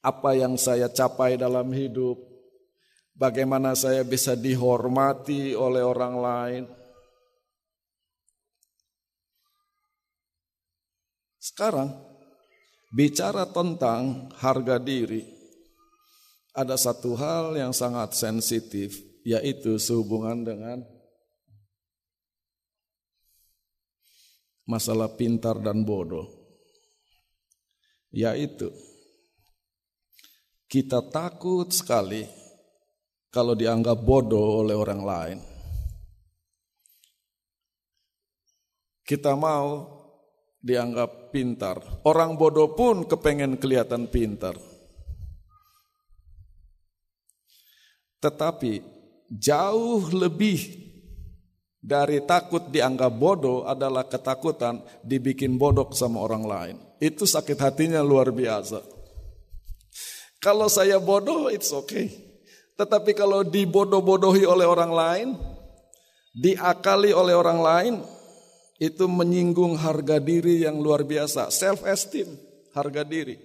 [0.01, 2.17] apa yang saya capai dalam hidup,
[3.13, 6.63] bagaimana saya bisa dihormati oleh orang lain.
[11.37, 12.09] Sekarang
[12.89, 15.21] Bicara tentang harga diri,
[16.57, 20.79] ada satu hal yang sangat sensitif, yaitu sehubungan dengan
[24.69, 26.29] masalah pintar dan bodoh.
[28.13, 28.69] Yaitu,
[30.69, 32.25] kita takut sekali
[33.33, 35.39] kalau dianggap bodoh oleh orang lain.
[39.05, 39.99] Kita mau
[40.61, 41.81] dianggap pintar.
[42.05, 44.53] Orang bodoh pun kepengen kelihatan pintar.
[48.21, 48.98] Tetapi
[49.29, 50.89] jauh lebih
[51.79, 56.75] dari takut dianggap bodoh adalah ketakutan dibikin bodoh sama orang lain.
[56.99, 58.83] Itu sakit hatinya luar biasa.
[60.43, 62.11] Kalau saya bodoh, it's okay.
[62.79, 65.27] Tetapi kalau dibodoh-bodohi oleh orang lain,
[66.31, 67.93] diakali oleh orang lain,
[68.79, 72.39] itu menyinggung harga diri yang luar biasa, self esteem,
[72.71, 73.35] harga diri.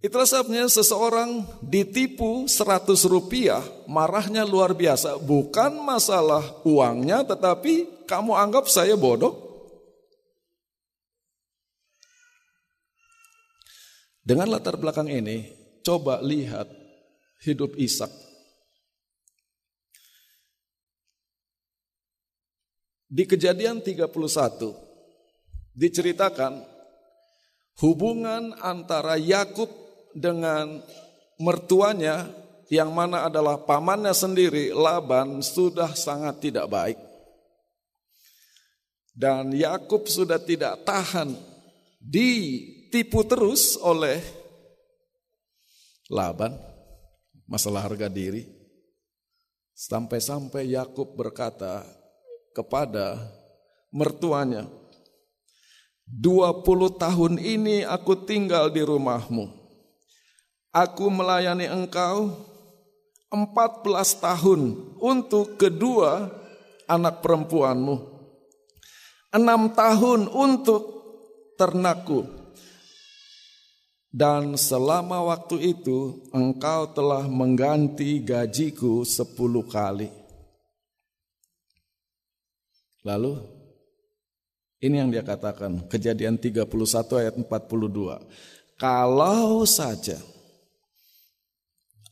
[0.00, 5.20] Itulah sebabnya seseorang ditipu 100 rupiah, marahnya luar biasa.
[5.20, 9.36] Bukan masalah uangnya, tetapi kamu anggap saya bodoh.
[14.24, 15.52] Dengan latar belakang ini,
[15.84, 16.68] coba lihat
[17.44, 18.30] hidup Ishak
[23.10, 24.06] Di kejadian 31
[25.74, 26.62] diceritakan
[27.82, 29.66] hubungan antara Yakub
[30.16, 30.82] dengan
[31.40, 32.28] mertuanya
[32.70, 36.98] yang mana adalah pamannya sendiri Laban sudah sangat tidak baik.
[39.10, 41.34] Dan Yakub sudah tidak tahan
[41.98, 44.22] ditipu terus oleh
[46.08, 46.56] Laban
[47.50, 48.46] masalah harga diri.
[49.74, 51.82] Sampai-sampai Yakub berkata,
[52.54, 53.18] kepada
[53.94, 54.66] mertuanya.
[56.10, 56.66] 20
[56.98, 59.59] tahun ini aku tinggal di rumahmu.
[60.70, 62.30] Aku melayani engkau
[63.30, 64.60] 14 tahun
[65.02, 66.30] untuk kedua
[66.86, 67.98] anak perempuanmu.
[69.34, 70.82] Enam tahun untuk
[71.58, 72.26] ternakku.
[74.10, 80.10] Dan selama waktu itu engkau telah mengganti gajiku sepuluh kali.
[83.06, 83.38] Lalu
[84.82, 86.66] ini yang dia katakan, kejadian 31
[87.22, 88.22] ayat 42.
[88.74, 90.18] Kalau saja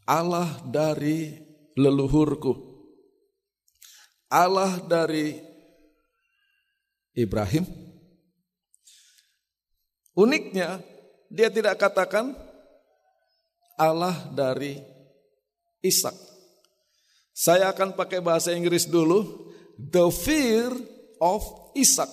[0.09, 1.37] Allah dari
[1.77, 2.57] leluhurku,
[4.33, 5.37] Allah dari
[7.13, 7.69] Ibrahim,
[10.17, 10.81] uniknya
[11.29, 12.33] dia tidak katakan
[13.77, 14.81] Allah dari
[15.85, 16.17] Ishak.
[17.37, 19.47] Saya akan pakai bahasa Inggris dulu
[19.79, 20.73] the fear
[21.23, 21.45] of
[21.77, 22.11] Ishak.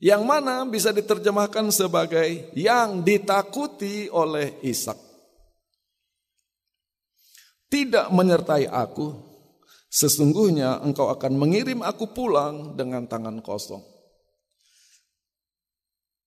[0.00, 5.05] Yang mana bisa diterjemahkan sebagai yang ditakuti oleh Ishak.
[7.66, 9.10] Tidak menyertai aku,
[9.90, 13.82] sesungguhnya engkau akan mengirim aku pulang dengan tangan kosong.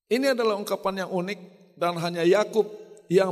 [0.09, 1.39] Ini adalah ungkapan yang unik
[1.77, 2.65] dan hanya Yakub
[3.07, 3.29] yang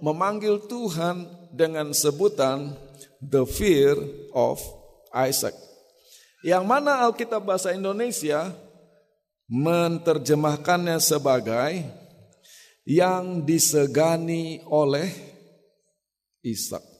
[0.00, 2.74] memanggil Tuhan dengan sebutan
[3.20, 3.94] the fear
[4.32, 4.58] of
[5.14, 5.54] Isaac.
[6.44, 8.52] Yang mana Alkitab bahasa Indonesia
[9.48, 11.84] menerjemahkannya sebagai
[12.84, 15.08] yang disegani oleh
[16.44, 16.93] Ishak.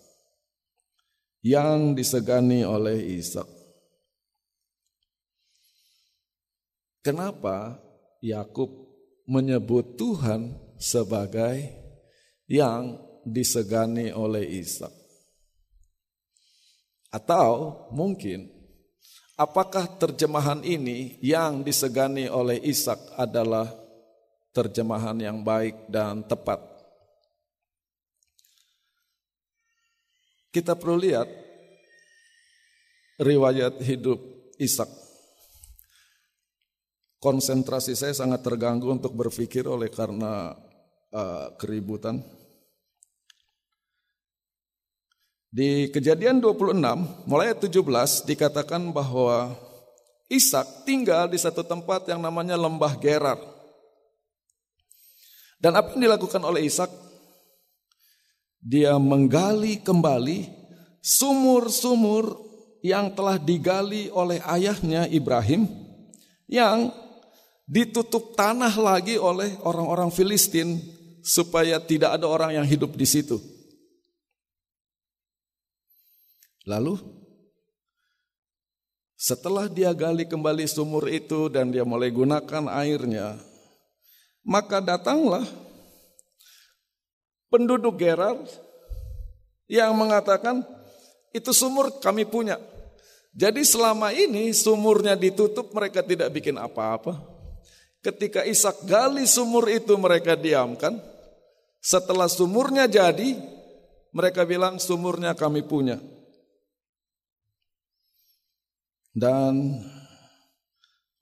[1.45, 3.45] Yang disegani oleh Ishak.
[7.05, 7.77] Kenapa
[8.25, 8.73] Yakub
[9.29, 11.69] menyebut Tuhan sebagai
[12.49, 12.97] yang
[13.29, 15.05] disegani oleh Ishak?
[17.13, 18.51] Atau mungkin
[19.39, 23.71] apakah terjemahan ini yang disegani oleh Ishak adalah
[24.51, 26.74] terjemahan yang baik dan tepat.
[30.55, 31.27] Kita perlu lihat
[33.19, 34.23] riwayat hidup
[34.55, 34.87] Ishak.
[37.19, 40.55] Konsentrasi saya sangat terganggu untuk berpikir oleh karena
[41.11, 42.23] uh, keributan.
[45.51, 46.71] Di kejadian 26,
[47.27, 47.75] mulai 17
[48.23, 49.59] dikatakan bahwa
[50.31, 53.43] Ishak tinggal di satu tempat yang namanya lembah Gerar.
[55.59, 57.04] Dan apa yang dilakukan oleh Ishak?
[58.65, 60.49] Dia menggali kembali
[61.05, 62.41] sumur-sumur
[62.81, 65.69] yang telah digali oleh ayahnya Ibrahim
[66.49, 66.89] yang
[67.69, 70.81] ditutup tanah lagi oleh orang-orang Filistin
[71.25, 73.41] supaya tidak ada orang yang hidup di situ.
[76.65, 76.97] Lalu
[79.17, 83.41] setelah dia gali kembali sumur itu dan dia mulai gunakan airnya,
[84.45, 85.49] maka datanglah
[87.55, 88.35] penduduk Gerar
[89.71, 90.67] yang mengatakan
[91.31, 92.59] itu sumur kami punya.
[93.31, 97.23] Jadi selama ini sumurnya ditutup mereka tidak bikin apa-apa.
[98.03, 100.99] Ketika Ishak gali sumur itu mereka diamkan.
[101.79, 103.39] Setelah sumurnya jadi
[104.11, 106.03] mereka bilang sumurnya kami punya.
[109.15, 109.79] Dan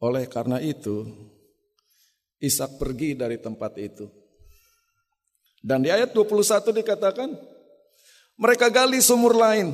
[0.00, 1.04] oleh karena itu
[2.40, 4.21] Ishak pergi dari tempat itu.
[5.62, 7.30] Dan di ayat 21 dikatakan,
[8.34, 9.70] mereka gali sumur lain.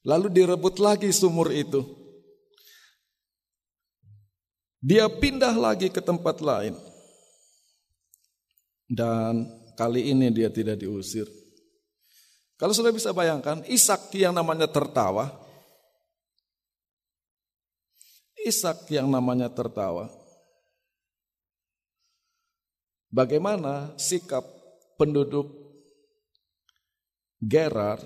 [0.00, 1.84] Lalu direbut lagi sumur itu.
[4.80, 6.76] Dia pindah lagi ke tempat lain.
[8.88, 11.28] Dan kali ini dia tidak diusir.
[12.56, 15.28] Kalau sudah bisa bayangkan, Ishak yang namanya tertawa.
[18.44, 20.12] Ishak yang namanya tertawa
[23.14, 24.42] Bagaimana sikap
[24.98, 25.64] penduduk
[27.44, 28.00] Gerar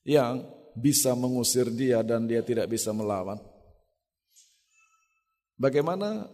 [0.00, 0.40] yang
[0.72, 3.36] bisa mengusir dia dan dia tidak bisa melawan?
[5.60, 6.24] Bagaimana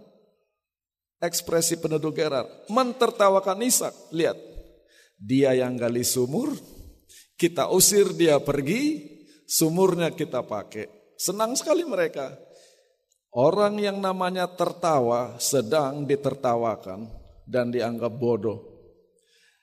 [1.19, 2.47] ekspresi penduduk Gerar?
[2.71, 4.15] Mentertawakan Ishak.
[4.15, 4.39] Lihat,
[5.19, 6.55] dia yang gali sumur,
[7.35, 9.03] kita usir dia pergi,
[9.51, 10.87] sumurnya kita pakai.
[11.17, 12.37] Senang sekali mereka.
[13.37, 17.09] Orang yang namanya tertawa sedang ditertawakan
[17.45, 18.76] dan dianggap bodoh.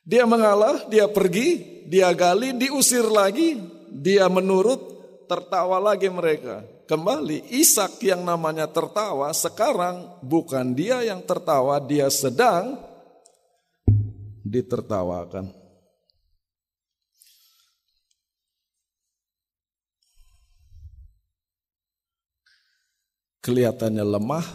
[0.03, 3.55] Dia mengalah, dia pergi, dia gali, diusir lagi,
[3.87, 4.93] dia menurut,
[5.31, 6.67] tertawa lagi mereka.
[6.83, 12.75] Kembali, Ishak yang namanya tertawa, sekarang bukan dia yang tertawa, dia sedang
[14.43, 15.55] ditertawakan.
[23.39, 24.45] Kelihatannya lemah,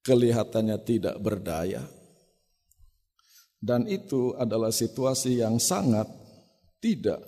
[0.00, 1.97] kelihatannya tidak berdaya.
[3.58, 6.06] Dan itu adalah situasi yang sangat
[6.78, 7.18] tidak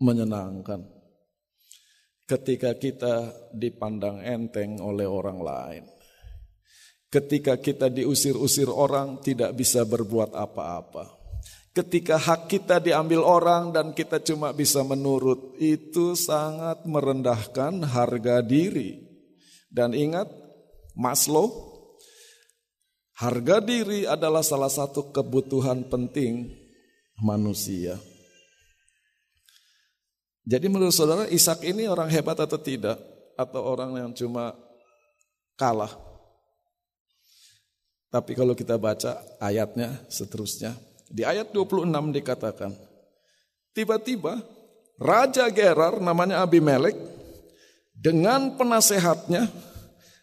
[0.00, 0.80] menyenangkan.
[2.28, 5.84] Ketika kita dipandang enteng oleh orang lain.
[7.08, 11.08] Ketika kita diusir-usir orang tidak bisa berbuat apa-apa.
[11.72, 19.08] Ketika hak kita diambil orang dan kita cuma bisa menurut, itu sangat merendahkan harga diri.
[19.72, 20.28] Dan ingat,
[20.98, 21.77] Maslow
[23.18, 26.54] Harga diri adalah salah satu kebutuhan penting
[27.18, 27.98] manusia.
[30.46, 32.94] Jadi menurut saudara Ishak ini orang hebat atau tidak?
[33.34, 34.54] Atau orang yang cuma
[35.58, 35.90] kalah?
[38.06, 40.78] Tapi kalau kita baca ayatnya seterusnya.
[41.10, 41.90] Di ayat 26
[42.22, 42.70] dikatakan.
[43.74, 44.38] Tiba-tiba
[44.94, 46.94] Raja Gerar namanya Abimelek.
[47.98, 49.50] Dengan penasehatnya.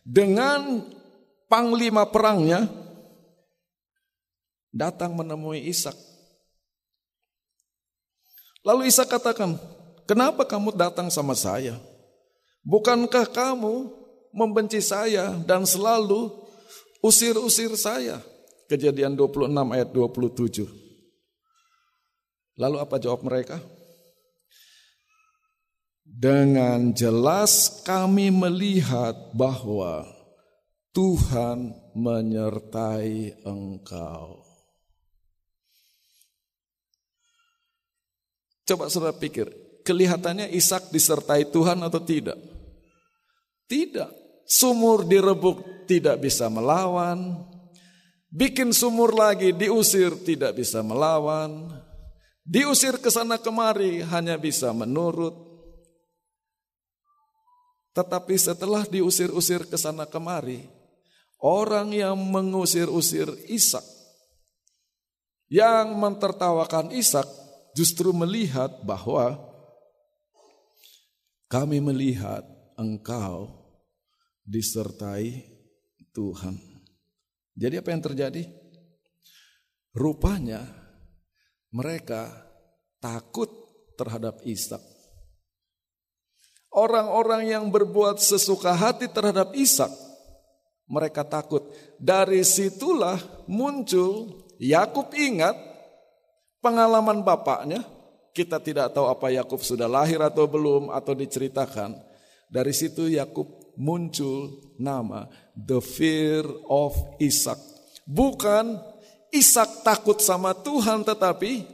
[0.07, 0.79] Dengan
[1.51, 2.84] panglima perangnya
[4.75, 5.95] datang menemui Ishak.
[8.67, 9.55] Lalu Ishak katakan,
[10.03, 11.79] kenapa kamu datang sama saya?
[12.67, 13.87] Bukankah kamu
[14.35, 16.27] membenci saya dan selalu
[16.99, 18.19] usir-usir saya?
[18.67, 20.67] Kejadian 26 ayat 27.
[22.59, 23.61] Lalu apa jawab mereka?
[26.01, 30.07] Dengan jelas kami melihat bahwa
[30.95, 34.44] Tuhan menyertai engkau.
[38.65, 39.53] Coba saudara pikir,
[39.85, 42.35] kelihatannya Ishak disertai Tuhan atau tidak?
[43.69, 44.09] Tidak.
[44.45, 47.45] Sumur direbuk tidak bisa melawan.
[48.33, 51.69] Bikin sumur lagi diusir tidak bisa melawan.
[52.41, 55.33] Diusir ke sana kemari hanya bisa menurut.
[57.95, 60.67] Tetapi setelah diusir-usir ke sana kemari,
[61.39, 63.85] orang yang mengusir-usir Ishak,
[65.47, 67.44] yang mentertawakan Ishak
[67.75, 69.35] justru melihat bahwa
[71.51, 72.47] kami melihat
[72.79, 73.51] engkau
[74.47, 75.43] disertai
[76.15, 76.55] Tuhan.
[77.55, 78.43] Jadi apa yang terjadi?
[79.91, 80.63] Rupanya
[81.71, 82.31] mereka
[83.03, 83.51] takut
[83.99, 84.79] terhadap Ishak.
[86.75, 89.91] Orang-orang yang berbuat sesuka hati terhadap Ishak,
[90.91, 91.63] mereka takut.
[91.95, 93.15] Dari situlah
[93.47, 95.55] muncul Yakub ingat
[96.65, 97.85] pengalaman bapaknya,
[98.33, 101.93] kita tidak tahu apa Yakub sudah lahir atau belum atau diceritakan.
[102.49, 103.45] Dari situ Yakub
[103.77, 107.61] muncul nama the fear of Ishak.
[108.09, 108.81] Bukan
[109.29, 111.69] Ishak takut sama Tuhan tetapi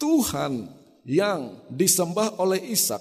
[0.00, 0.72] Tuhan
[1.04, 3.00] yang disembah oleh Ishak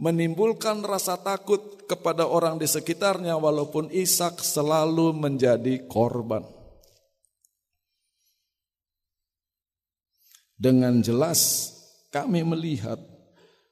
[0.00, 6.63] menimbulkan rasa takut kepada orang di sekitarnya walaupun Ishak selalu menjadi korban.
[10.54, 11.70] Dengan jelas
[12.14, 12.98] kami melihat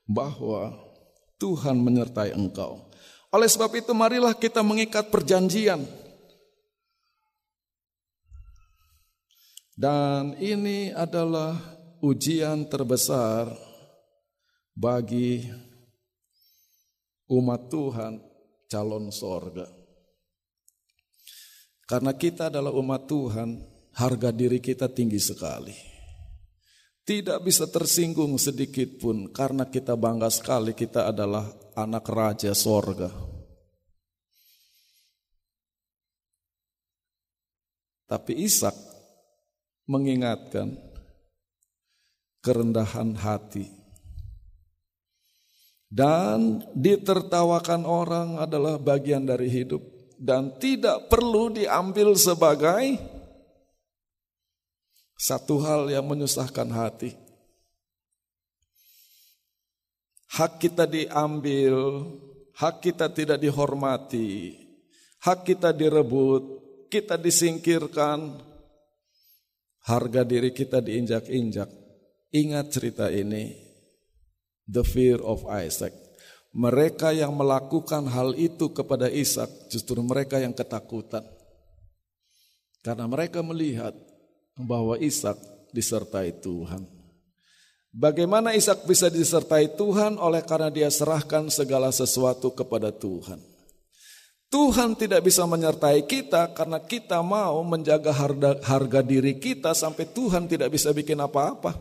[0.02, 0.74] bahwa
[1.38, 2.90] Tuhan menyertai engkau.
[3.32, 5.82] Oleh sebab itu marilah kita mengikat perjanjian.
[9.72, 11.56] Dan ini adalah
[12.04, 13.50] ujian terbesar
[14.76, 15.48] bagi
[17.30, 18.20] umat Tuhan
[18.68, 19.66] calon sorga.
[21.88, 23.58] Karena kita adalah umat Tuhan,
[23.96, 25.91] harga diri kita tinggi sekali
[27.03, 33.11] tidak bisa tersinggung sedikit pun karena kita bangga sekali kita adalah anak raja sorga.
[38.07, 38.76] Tapi Ishak
[39.88, 40.76] mengingatkan
[42.44, 43.66] kerendahan hati.
[45.92, 49.84] Dan ditertawakan orang adalah bagian dari hidup
[50.16, 52.96] dan tidak perlu diambil sebagai
[55.22, 57.14] satu hal yang menyusahkan hati.
[60.34, 62.02] Hak kita diambil,
[62.58, 64.58] hak kita tidak dihormati,
[65.22, 66.42] hak kita direbut,
[66.90, 68.42] kita disingkirkan,
[69.86, 71.70] harga diri kita diinjak-injak.
[72.32, 73.54] Ingat cerita ini,
[74.66, 75.94] the fear of Isaac.
[76.52, 81.24] Mereka yang melakukan hal itu kepada Ishak justru mereka yang ketakutan.
[82.82, 83.94] Karena mereka melihat
[84.57, 85.36] bahwa Ishak
[85.72, 86.84] disertai Tuhan.
[87.92, 93.40] Bagaimana Ishak bisa disertai Tuhan oleh karena dia serahkan segala sesuatu kepada Tuhan.
[94.53, 100.44] Tuhan tidak bisa menyertai kita karena kita mau menjaga harga, harga diri kita sampai Tuhan
[100.44, 101.72] tidak bisa bikin apa-apa.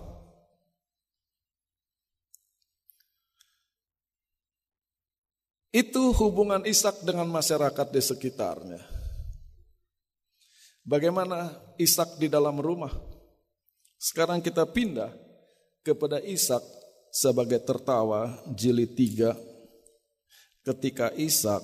[5.71, 8.90] Itu hubungan Ishak dengan masyarakat di sekitarnya.
[10.81, 12.89] Bagaimana Ishak di dalam rumah?
[14.01, 15.13] Sekarang kita pindah
[15.85, 16.65] kepada Ishak
[17.13, 19.37] sebagai tertawa jilid 3
[20.65, 21.61] ketika Ishak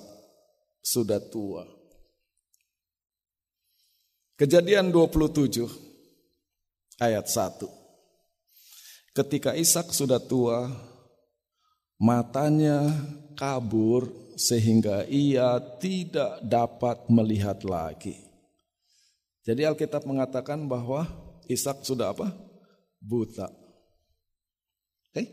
[0.85, 1.65] sudah tua.
[4.37, 5.65] Kejadian 27
[7.01, 7.65] ayat 1.
[9.17, 10.69] Ketika Ishak sudah tua,
[11.97, 12.85] matanya
[13.33, 18.26] kabur sehingga ia tidak dapat melihat lagi.
[19.47, 21.07] Jadi Alkitab mengatakan bahwa
[21.47, 22.35] Ishak sudah apa?
[22.99, 23.47] Buta.
[23.47, 25.15] Oke?
[25.15, 25.27] Okay?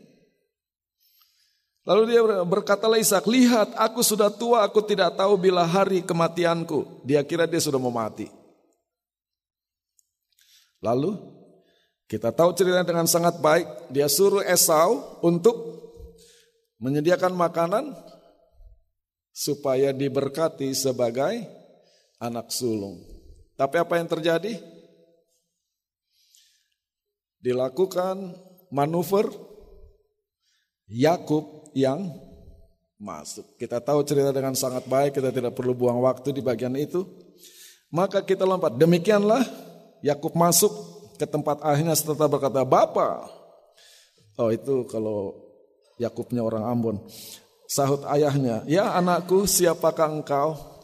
[1.83, 7.03] Lalu dia berkatalah Ishak, lihat aku sudah tua, aku tidak tahu bila hari kematianku.
[7.03, 8.31] Dia kira dia sudah mau mati.
[10.79, 11.19] Lalu
[12.07, 13.91] kita tahu ceritanya dengan sangat baik.
[13.91, 15.59] Dia suruh Esau untuk
[16.79, 17.91] menyediakan makanan
[19.35, 21.43] supaya diberkati sebagai
[22.23, 23.14] anak sulung.
[23.55, 24.59] Tapi apa yang terjadi?
[27.39, 28.35] Dilakukan
[28.67, 29.31] manuver
[30.91, 32.11] Yakub yang
[32.99, 33.45] masuk.
[33.55, 37.07] Kita tahu cerita dengan sangat baik, kita tidak perlu buang waktu di bagian itu.
[37.89, 38.75] Maka kita lompat.
[38.75, 39.45] Demikianlah
[40.03, 40.71] Yakub masuk
[41.15, 43.29] ke tempat akhirnya setelah berkata, "Bapa."
[44.35, 45.31] Oh, itu kalau
[45.95, 46.97] Yakubnya orang Ambon.
[47.71, 50.74] Sahut ayahnya, "Ya anakku, siapakah engkau?"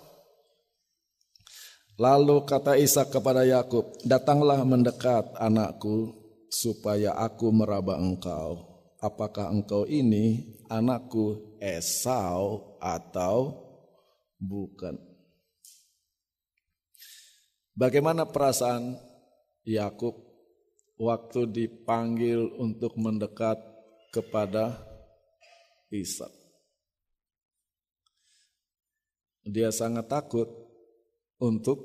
[2.02, 6.18] Lalu kata Ishak kepada Yakub, "Datanglah mendekat, anakku,
[6.50, 8.58] supaya aku meraba engkau.
[8.98, 13.54] Apakah engkau ini anakku Esau atau
[14.42, 14.98] bukan?"
[17.78, 18.98] Bagaimana perasaan
[19.62, 20.18] Yakub
[20.98, 23.62] waktu dipanggil untuk mendekat
[24.10, 24.74] kepada
[25.94, 26.34] Ishak?
[29.46, 30.61] Dia sangat takut
[31.42, 31.82] untuk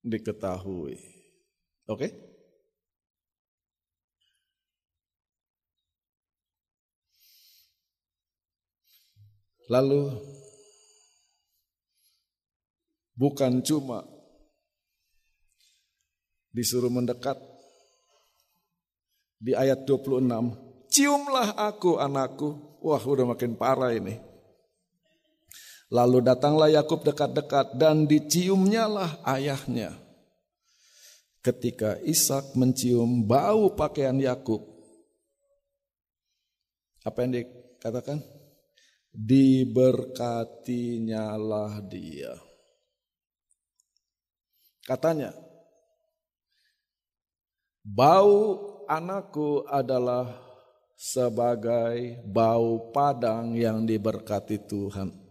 [0.00, 0.96] diketahui.
[1.86, 2.08] Oke?
[9.66, 10.14] Lalu
[13.18, 14.06] bukan cuma
[16.54, 17.36] disuruh mendekat
[19.36, 20.22] di ayat 26,
[20.88, 22.78] ciumlah aku anakku.
[22.80, 24.35] Wah, udah makin parah ini.
[25.86, 29.94] Lalu datanglah Yakub dekat-dekat dan diciumnyalah ayahnya.
[31.38, 34.66] Ketika Ishak mencium bau pakaian Yakub,
[37.06, 38.18] apa yang dikatakan?
[39.14, 42.34] Diberkatinyalah dia.
[44.82, 45.30] Katanya,
[47.86, 48.58] bau
[48.90, 50.34] anakku adalah
[50.98, 55.25] sebagai bau padang yang diberkati Tuhan.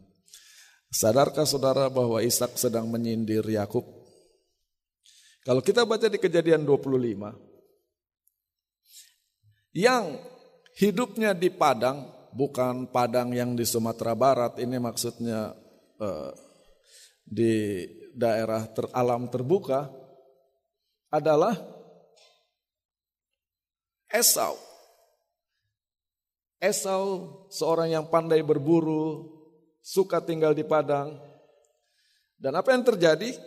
[0.96, 3.84] Sadarkah saudara bahwa Ishak sedang menyindir Yakub?
[5.44, 7.36] Kalau kita baca di kejadian 25,
[9.76, 10.16] yang
[10.80, 15.52] hidupnya di Padang, bukan Padang yang di Sumatera Barat, ini maksudnya
[16.00, 16.32] eh,
[17.28, 17.84] di
[18.16, 19.92] daerah ter, alam terbuka,
[21.12, 21.60] adalah
[24.08, 24.56] Esau.
[26.56, 27.04] Esau
[27.52, 29.35] seorang yang pandai berburu,
[29.86, 31.14] suka tinggal di padang.
[32.42, 33.38] Dan apa yang terjadi?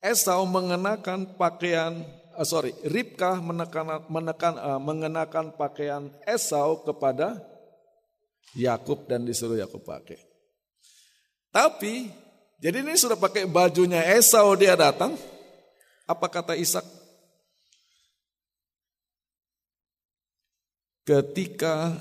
[0.00, 7.36] Esau mengenakan pakaian, uh, sorry, Ribkah menekan, menekan, uh, mengenakan pakaian Esau kepada
[8.56, 10.16] Yakub dan disuruh Yakub pakai.
[11.50, 12.08] Tapi,
[12.62, 15.18] jadi ini sudah pakai bajunya Esau dia datang.
[16.08, 16.86] Apa kata Ishak?
[21.04, 21.98] Ketika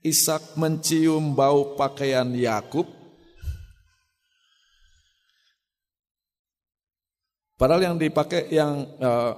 [0.00, 2.88] Ishak mencium bau pakaian Yakub.
[7.60, 9.36] Padahal yang dipakai yang uh,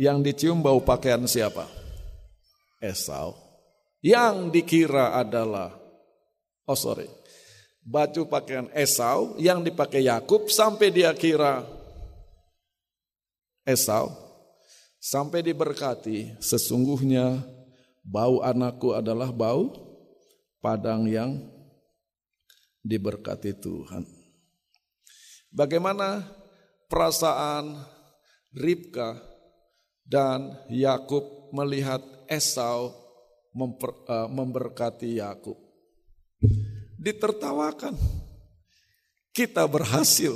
[0.00, 1.68] yang dicium bau pakaian siapa?
[2.80, 3.36] Esau.
[4.00, 5.76] Yang dikira adalah
[6.64, 7.10] oh sorry,
[7.84, 11.64] baju pakaian Esau yang dipakai Yakub sampai dia kira
[13.64, 14.12] Esau
[14.98, 17.40] sampai diberkati sesungguhnya
[18.04, 19.87] bau anakku adalah bau
[20.58, 21.38] padang yang
[22.82, 24.06] diberkati Tuhan.
[25.48, 26.28] Bagaimana
[26.90, 27.84] perasaan
[28.52, 29.16] Ribka
[30.04, 32.92] dan Yakub melihat Esau
[33.52, 35.56] memper, uh, memberkati Yakub?
[36.98, 37.96] Ditertawakan.
[39.32, 40.34] Kita berhasil.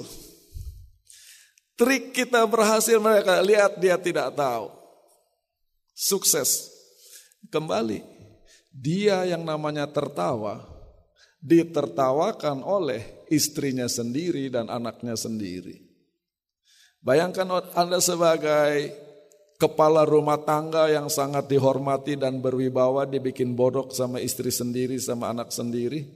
[1.74, 4.70] Trik kita berhasil mereka lihat dia tidak tahu.
[5.90, 6.70] Sukses.
[7.50, 8.11] Kembali
[8.72, 10.64] dia yang namanya tertawa
[11.42, 15.92] ditertawakan oleh istrinya sendiri dan anaknya sendiri.
[17.02, 18.94] Bayangkan Anda sebagai
[19.58, 25.50] kepala rumah tangga yang sangat dihormati dan berwibawa dibikin bodoh sama istri sendiri sama anak
[25.50, 26.06] sendiri.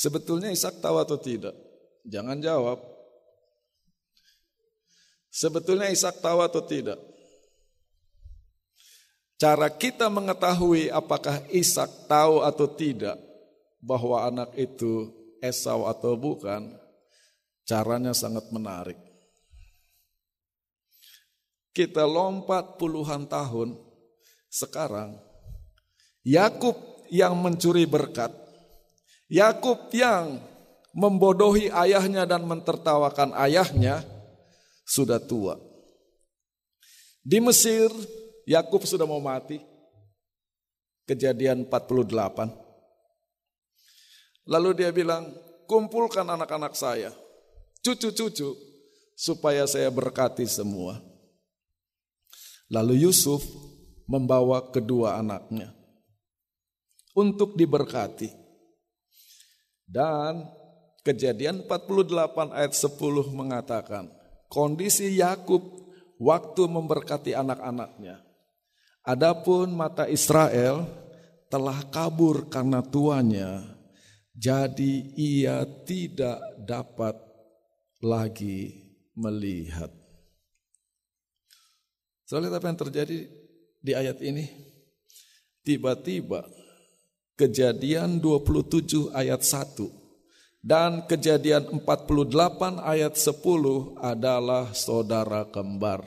[0.00, 1.52] Sebetulnya Ishak tahu atau tidak?
[2.08, 2.89] Jangan jawab.
[5.30, 6.98] Sebetulnya Ishak tahu atau tidak?
[9.40, 13.16] Cara kita mengetahui apakah Ishak tahu atau tidak
[13.80, 15.08] bahwa anak itu
[15.40, 16.76] Esau atau bukan,
[17.64, 19.00] caranya sangat menarik.
[21.72, 23.80] Kita lompat puluhan tahun
[24.52, 25.16] sekarang,
[26.20, 26.76] Yakub
[27.08, 28.36] yang mencuri berkat,
[29.32, 30.44] Yakub yang
[30.92, 34.04] membodohi ayahnya dan mentertawakan ayahnya,
[34.90, 35.54] sudah tua.
[37.22, 37.86] Di Mesir,
[38.42, 39.62] Yakub sudah mau mati.
[41.06, 42.50] Kejadian 48.
[44.50, 45.30] Lalu dia bilang,
[45.70, 47.14] kumpulkan anak-anak saya,
[47.86, 48.58] cucu-cucu,
[49.14, 50.98] supaya saya berkati semua.
[52.70, 53.46] Lalu Yusuf
[54.10, 55.70] membawa kedua anaknya
[57.14, 58.30] untuk diberkati.
[59.86, 60.46] Dan
[61.02, 64.19] kejadian 48 ayat 10 mengatakan,
[64.50, 65.62] kondisi Yakub
[66.18, 68.20] waktu memberkati anak-anaknya.
[69.06, 70.84] Adapun mata Israel
[71.48, 73.64] telah kabur karena tuanya,
[74.36, 77.16] jadi ia tidak dapat
[78.02, 78.76] lagi
[79.16, 79.88] melihat.
[82.28, 83.18] Soalnya apa yang terjadi
[83.80, 84.46] di ayat ini?
[85.64, 86.46] Tiba-tiba
[87.34, 89.99] kejadian 27 ayat 1
[90.60, 96.04] dan kejadian 48 ayat 10 adalah saudara kembar.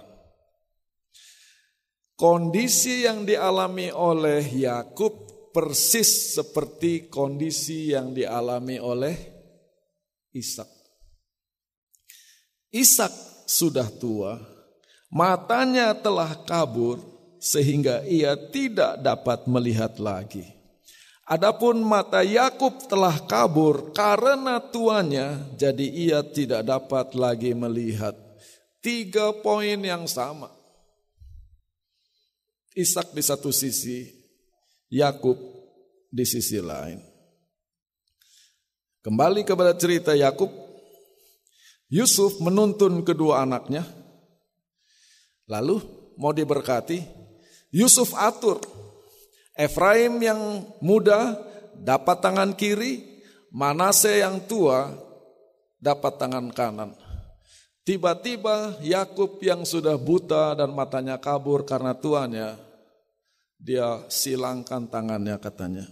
[2.13, 9.15] Kondisi yang dialami oleh Yakub persis seperti kondisi yang dialami oleh
[10.33, 10.69] Ishak.
[12.73, 13.13] Ishak
[13.45, 14.37] sudah tua,
[15.13, 17.01] matanya telah kabur
[17.37, 20.62] sehingga ia tidak dapat melihat lagi.
[21.23, 28.11] Adapun mata Yakub telah kabur karena tuanya, jadi ia tidak dapat lagi melihat.
[28.83, 30.51] Tiga poin yang sama.
[32.75, 34.11] Ishak di satu sisi,
[34.91, 35.39] Yakub
[36.11, 36.99] di sisi lain.
[38.99, 40.51] Kembali kepada cerita Yakub,
[41.87, 43.87] Yusuf menuntun kedua anaknya,
[45.47, 45.79] lalu
[46.19, 46.99] mau diberkati,
[47.71, 48.59] Yusuf atur
[49.53, 51.37] Efraim yang muda
[51.77, 53.13] dapat tangan kiri,
[53.53, 54.89] Manase yang tua
[55.77, 56.97] dapat tangan kanan.
[57.85, 62.57] Tiba-tiba Yakub yang sudah buta dan matanya kabur karena tuanya,
[63.61, 65.85] dia silangkan tangannya katanya.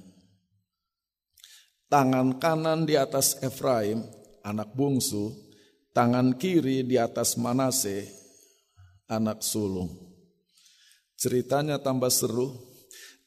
[1.91, 4.01] Tangan kanan di atas Efraim,
[4.41, 5.35] anak bungsu,
[5.91, 8.07] tangan kiri di atas Manase,
[9.11, 9.91] anak sulung.
[11.19, 12.70] Ceritanya tambah seru.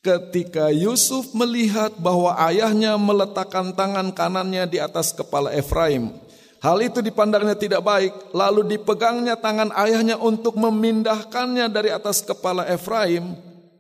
[0.05, 6.13] Ketika Yusuf melihat bahwa ayahnya meletakkan tangan kanannya di atas kepala Efraim,
[6.61, 13.33] hal itu dipandangnya tidak baik, lalu dipegangnya tangan ayahnya untuk memindahkannya dari atas kepala Efraim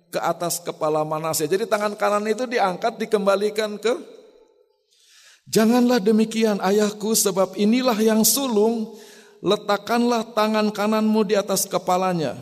[0.09, 1.45] ke atas kepala Manase.
[1.45, 3.93] Jadi tangan kanan itu diangkat dikembalikan ke
[5.45, 8.97] Janganlah demikian ayahku sebab inilah yang sulung,
[9.45, 12.41] letakkanlah tangan kananmu di atas kepalanya.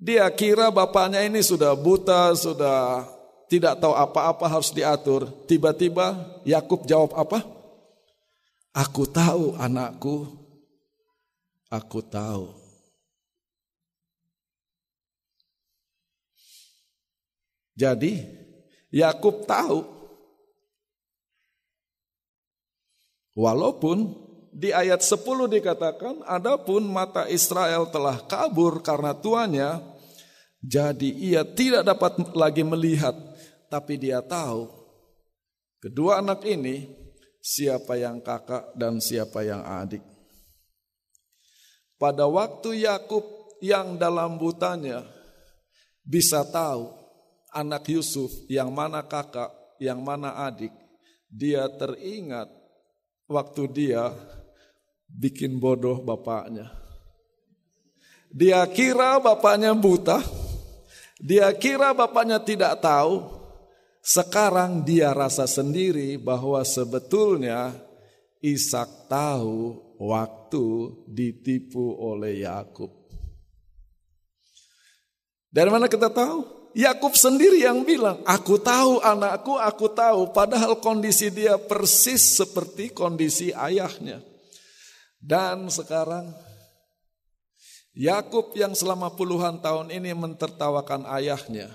[0.00, 3.04] Dia kira bapaknya ini sudah buta, sudah
[3.52, 5.28] tidak tahu apa-apa harus diatur.
[5.44, 6.16] Tiba-tiba
[6.48, 7.44] Yakub jawab apa?
[8.72, 10.24] Aku tahu anakku,
[11.68, 12.56] aku tahu.
[17.76, 18.24] Jadi
[18.88, 20.00] Yakub tahu
[23.40, 24.10] Walaupun
[24.50, 29.80] di ayat 10 dikatakan, adapun mata Israel telah kabur karena tuanya,
[30.60, 33.16] jadi ia tidak dapat lagi melihat,
[33.72, 34.68] tapi dia tahu
[35.80, 36.84] kedua anak ini
[37.40, 40.04] siapa yang kakak dan siapa yang adik.
[41.96, 43.24] Pada waktu Yakub
[43.64, 45.04] yang dalam butanya
[46.04, 46.92] bisa tahu
[47.52, 50.72] anak Yusuf yang mana kakak, yang mana adik,
[51.28, 52.48] dia teringat
[53.28, 54.12] waktu dia
[55.08, 56.68] bikin bodoh bapaknya.
[58.30, 60.22] Dia kira bapaknya buta,
[61.20, 63.38] dia kira bapaknya tidak tahu.
[64.00, 67.76] Sekarang dia rasa sendiri bahwa sebetulnya
[68.40, 70.66] Ishak tahu waktu
[71.04, 72.88] ditipu oleh Yakub.
[75.52, 76.72] Dari mana kita tahu?
[76.72, 83.52] Yakub sendiri yang bilang, "Aku tahu anakku, aku tahu." Padahal kondisi dia persis seperti kondisi
[83.52, 84.24] ayahnya.
[85.20, 86.32] Dan sekarang
[87.90, 91.74] Yakub yang selama puluhan tahun ini mentertawakan ayahnya.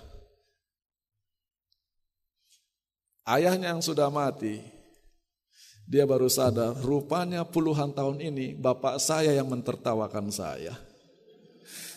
[3.25, 4.61] Ayahnya yang sudah mati,
[5.85, 10.73] dia baru sadar, rupanya puluhan tahun ini bapak saya yang mentertawakan saya.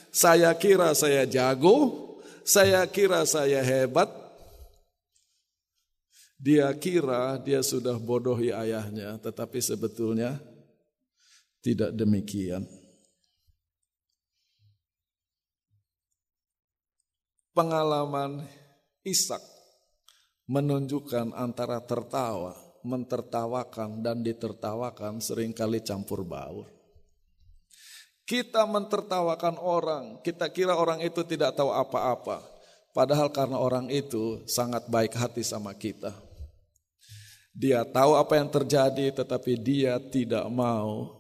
[0.09, 2.09] Saya kira saya jago,
[2.45, 4.09] saya kira saya hebat.
[6.39, 10.39] Dia kira dia sudah bodohi ayahnya, tetapi sebetulnya
[11.61, 12.63] tidak demikian.
[17.59, 18.47] Pengalaman
[19.03, 19.43] Ishak
[20.47, 22.55] menunjukkan antara tertawa,
[22.87, 26.71] mentertawakan dan ditertawakan sering kali campur baur.
[28.23, 32.47] Kita mentertawakan orang, kita kira orang itu tidak tahu apa-apa.
[32.95, 36.15] Padahal karena orang itu sangat baik hati sama kita.
[37.51, 41.11] Dia tahu apa yang terjadi tetapi dia tidak mau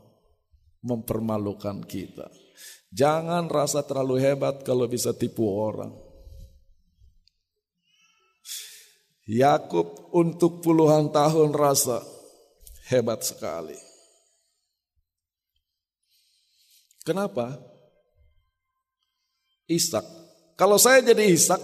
[0.86, 2.30] mempermalukan kita.
[2.94, 6.06] Jangan rasa terlalu hebat kalau bisa tipu orang.
[9.28, 12.00] Yakub untuk puluhan tahun rasa
[12.88, 13.76] hebat sekali.
[17.04, 17.60] Kenapa?
[19.68, 20.04] Ishak.
[20.56, 21.60] Kalau saya jadi Ishak,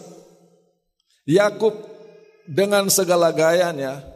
[1.25, 1.73] Yakub
[2.45, 4.13] dengan segala gayanya.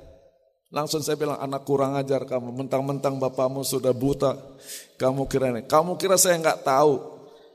[0.68, 2.52] Langsung saya bilang anak kurang ajar kamu.
[2.52, 4.36] Mentang-mentang bapakmu sudah buta.
[5.00, 5.64] Kamu kira ini.
[5.64, 7.00] Kamu kira saya nggak tahu.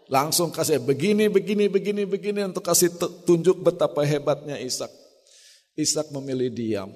[0.10, 2.90] Langsung kasih begini, begini, begini, begini untuk kasih
[3.30, 5.03] tunjuk betapa hebatnya Ishak.
[5.74, 6.92] Ishak memilih diam.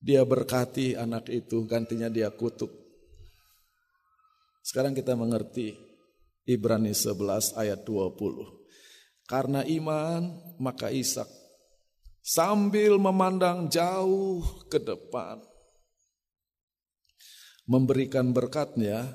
[0.00, 2.72] Dia berkati anak itu, gantinya dia kutuk.
[4.64, 5.76] Sekarang kita mengerti
[6.46, 8.16] Ibrani 11 ayat 20.
[9.26, 11.28] Karena iman maka Ishak
[12.20, 15.40] sambil memandang jauh ke depan
[17.70, 19.14] memberikan berkatnya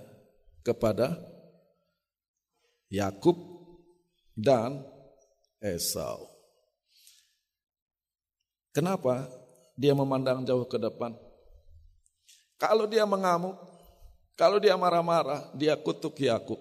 [0.64, 1.20] kepada
[2.88, 3.36] Yakub
[4.34, 4.95] dan
[5.66, 6.30] Esau.
[8.70, 9.26] Kenapa?
[9.76, 11.12] dia memandang jauh ke depan.
[12.56, 13.60] Kalau dia mengamuk,
[14.40, 16.58] kalau dia marah-marah, dia kutuk Yakub.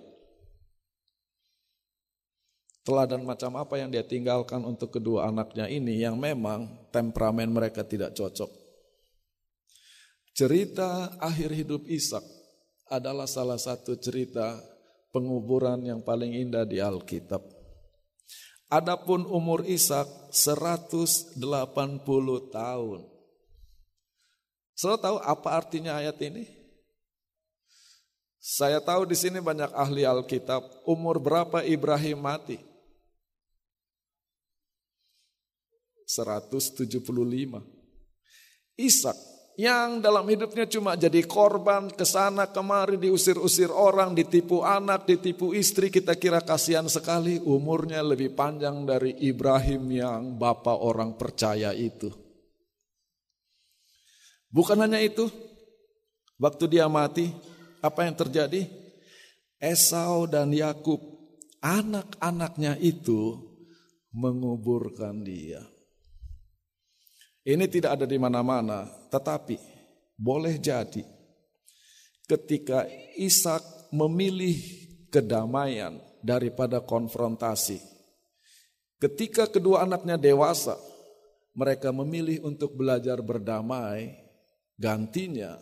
[2.84, 8.12] Teladan macam apa yang dia tinggalkan untuk kedua anaknya ini yang memang temperamen mereka tidak
[8.12, 8.50] cocok.
[10.34, 12.20] Cerita akhir hidup Ishak
[12.90, 14.60] adalah salah satu cerita
[15.14, 17.53] penguburan yang paling indah di Alkitab.
[18.74, 21.38] Adapun umur Ishak 180
[22.50, 23.00] tahun.
[24.74, 26.50] Saudara tahu apa artinya ayat ini?
[28.42, 30.66] Saya tahu di sini banyak ahli Alkitab.
[30.90, 32.58] Umur berapa Ibrahim mati?
[36.10, 36.82] 175.
[38.74, 39.18] Ishak
[39.54, 45.94] yang dalam hidupnya cuma jadi korban ke sana kemari diusir-usir orang, ditipu anak, ditipu istri,
[45.94, 52.10] kita kira kasihan sekali umurnya lebih panjang dari Ibrahim yang bapak orang percaya itu.
[54.50, 55.30] Bukan hanya itu,
[56.38, 57.30] waktu dia mati,
[57.78, 58.66] apa yang terjadi?
[59.62, 60.98] Esau dan Yakub,
[61.62, 63.38] anak-anaknya itu
[64.10, 65.73] menguburkan dia.
[67.44, 69.60] Ini tidak ada di mana-mana, tetapi
[70.16, 71.04] boleh jadi
[72.24, 72.88] ketika
[73.20, 74.56] Ishak memilih
[75.12, 77.78] kedamaian daripada konfrontasi.
[78.96, 80.80] Ketika kedua anaknya dewasa,
[81.52, 84.16] mereka memilih untuk belajar berdamai,
[84.80, 85.60] gantinya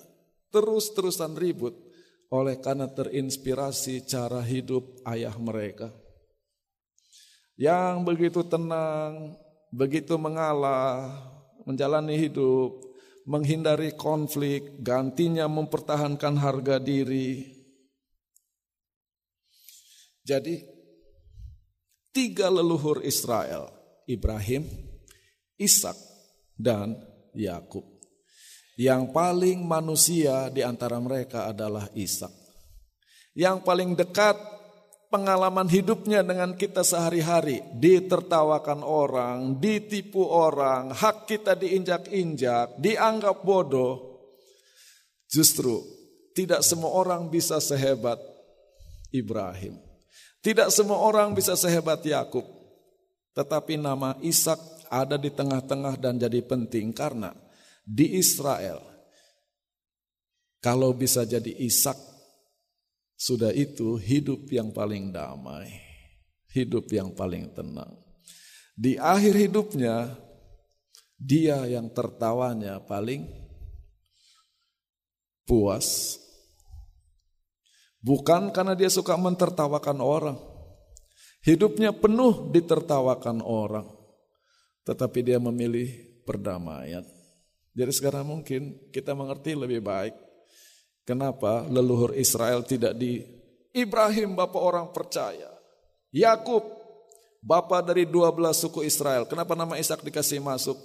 [0.54, 1.74] terus-terusan ribut
[2.30, 5.90] oleh karena terinspirasi cara hidup ayah mereka.
[7.58, 9.36] Yang begitu tenang,
[9.68, 11.12] begitu mengalah,
[11.66, 12.82] menjalani hidup,
[13.26, 17.46] menghindari konflik, gantinya mempertahankan harga diri.
[20.22, 20.62] Jadi
[22.14, 23.70] tiga leluhur Israel,
[24.06, 24.66] Ibrahim,
[25.58, 25.96] Ishak,
[26.54, 26.94] dan
[27.34, 27.82] Yakub.
[28.78, 32.32] Yang paling manusia di antara mereka adalah Ishak.
[33.36, 34.36] Yang paling dekat
[35.12, 37.60] pengalaman hidupnya dengan kita sehari-hari.
[37.76, 44.24] Ditertawakan orang, ditipu orang, hak kita diinjak-injak, dianggap bodoh.
[45.28, 45.84] Justru
[46.32, 48.16] tidak semua orang bisa sehebat
[49.12, 49.76] Ibrahim.
[50.40, 52.48] Tidak semua orang bisa sehebat Yakub.
[53.36, 57.32] Tetapi nama Ishak ada di tengah-tengah dan jadi penting karena
[57.80, 58.92] di Israel
[60.60, 62.11] kalau bisa jadi Ishak
[63.22, 65.70] sudah itu hidup yang paling damai,
[66.50, 67.94] hidup yang paling tenang.
[68.74, 70.18] Di akhir hidupnya,
[71.14, 73.30] dia yang tertawanya paling
[75.46, 76.18] puas.
[78.02, 80.38] Bukan karena dia suka mentertawakan orang.
[81.46, 83.86] Hidupnya penuh ditertawakan orang.
[84.82, 85.86] Tetapi dia memilih
[86.26, 87.06] perdamaian.
[87.70, 90.31] Jadi sekarang mungkin kita mengerti lebih baik
[91.02, 93.22] Kenapa leluhur Israel tidak di
[93.72, 95.48] Ibrahim bapak orang percaya.
[96.12, 96.62] Yakub
[97.42, 99.24] bapak dari 12 suku Israel.
[99.24, 100.76] Kenapa nama Ishak dikasih masuk?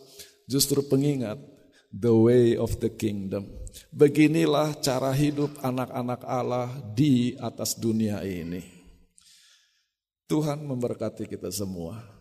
[0.48, 1.38] Justru pengingat
[1.92, 3.46] the way of the kingdom.
[3.92, 8.64] Beginilah cara hidup anak-anak Allah di atas dunia ini.
[10.28, 12.17] Tuhan memberkati kita semua.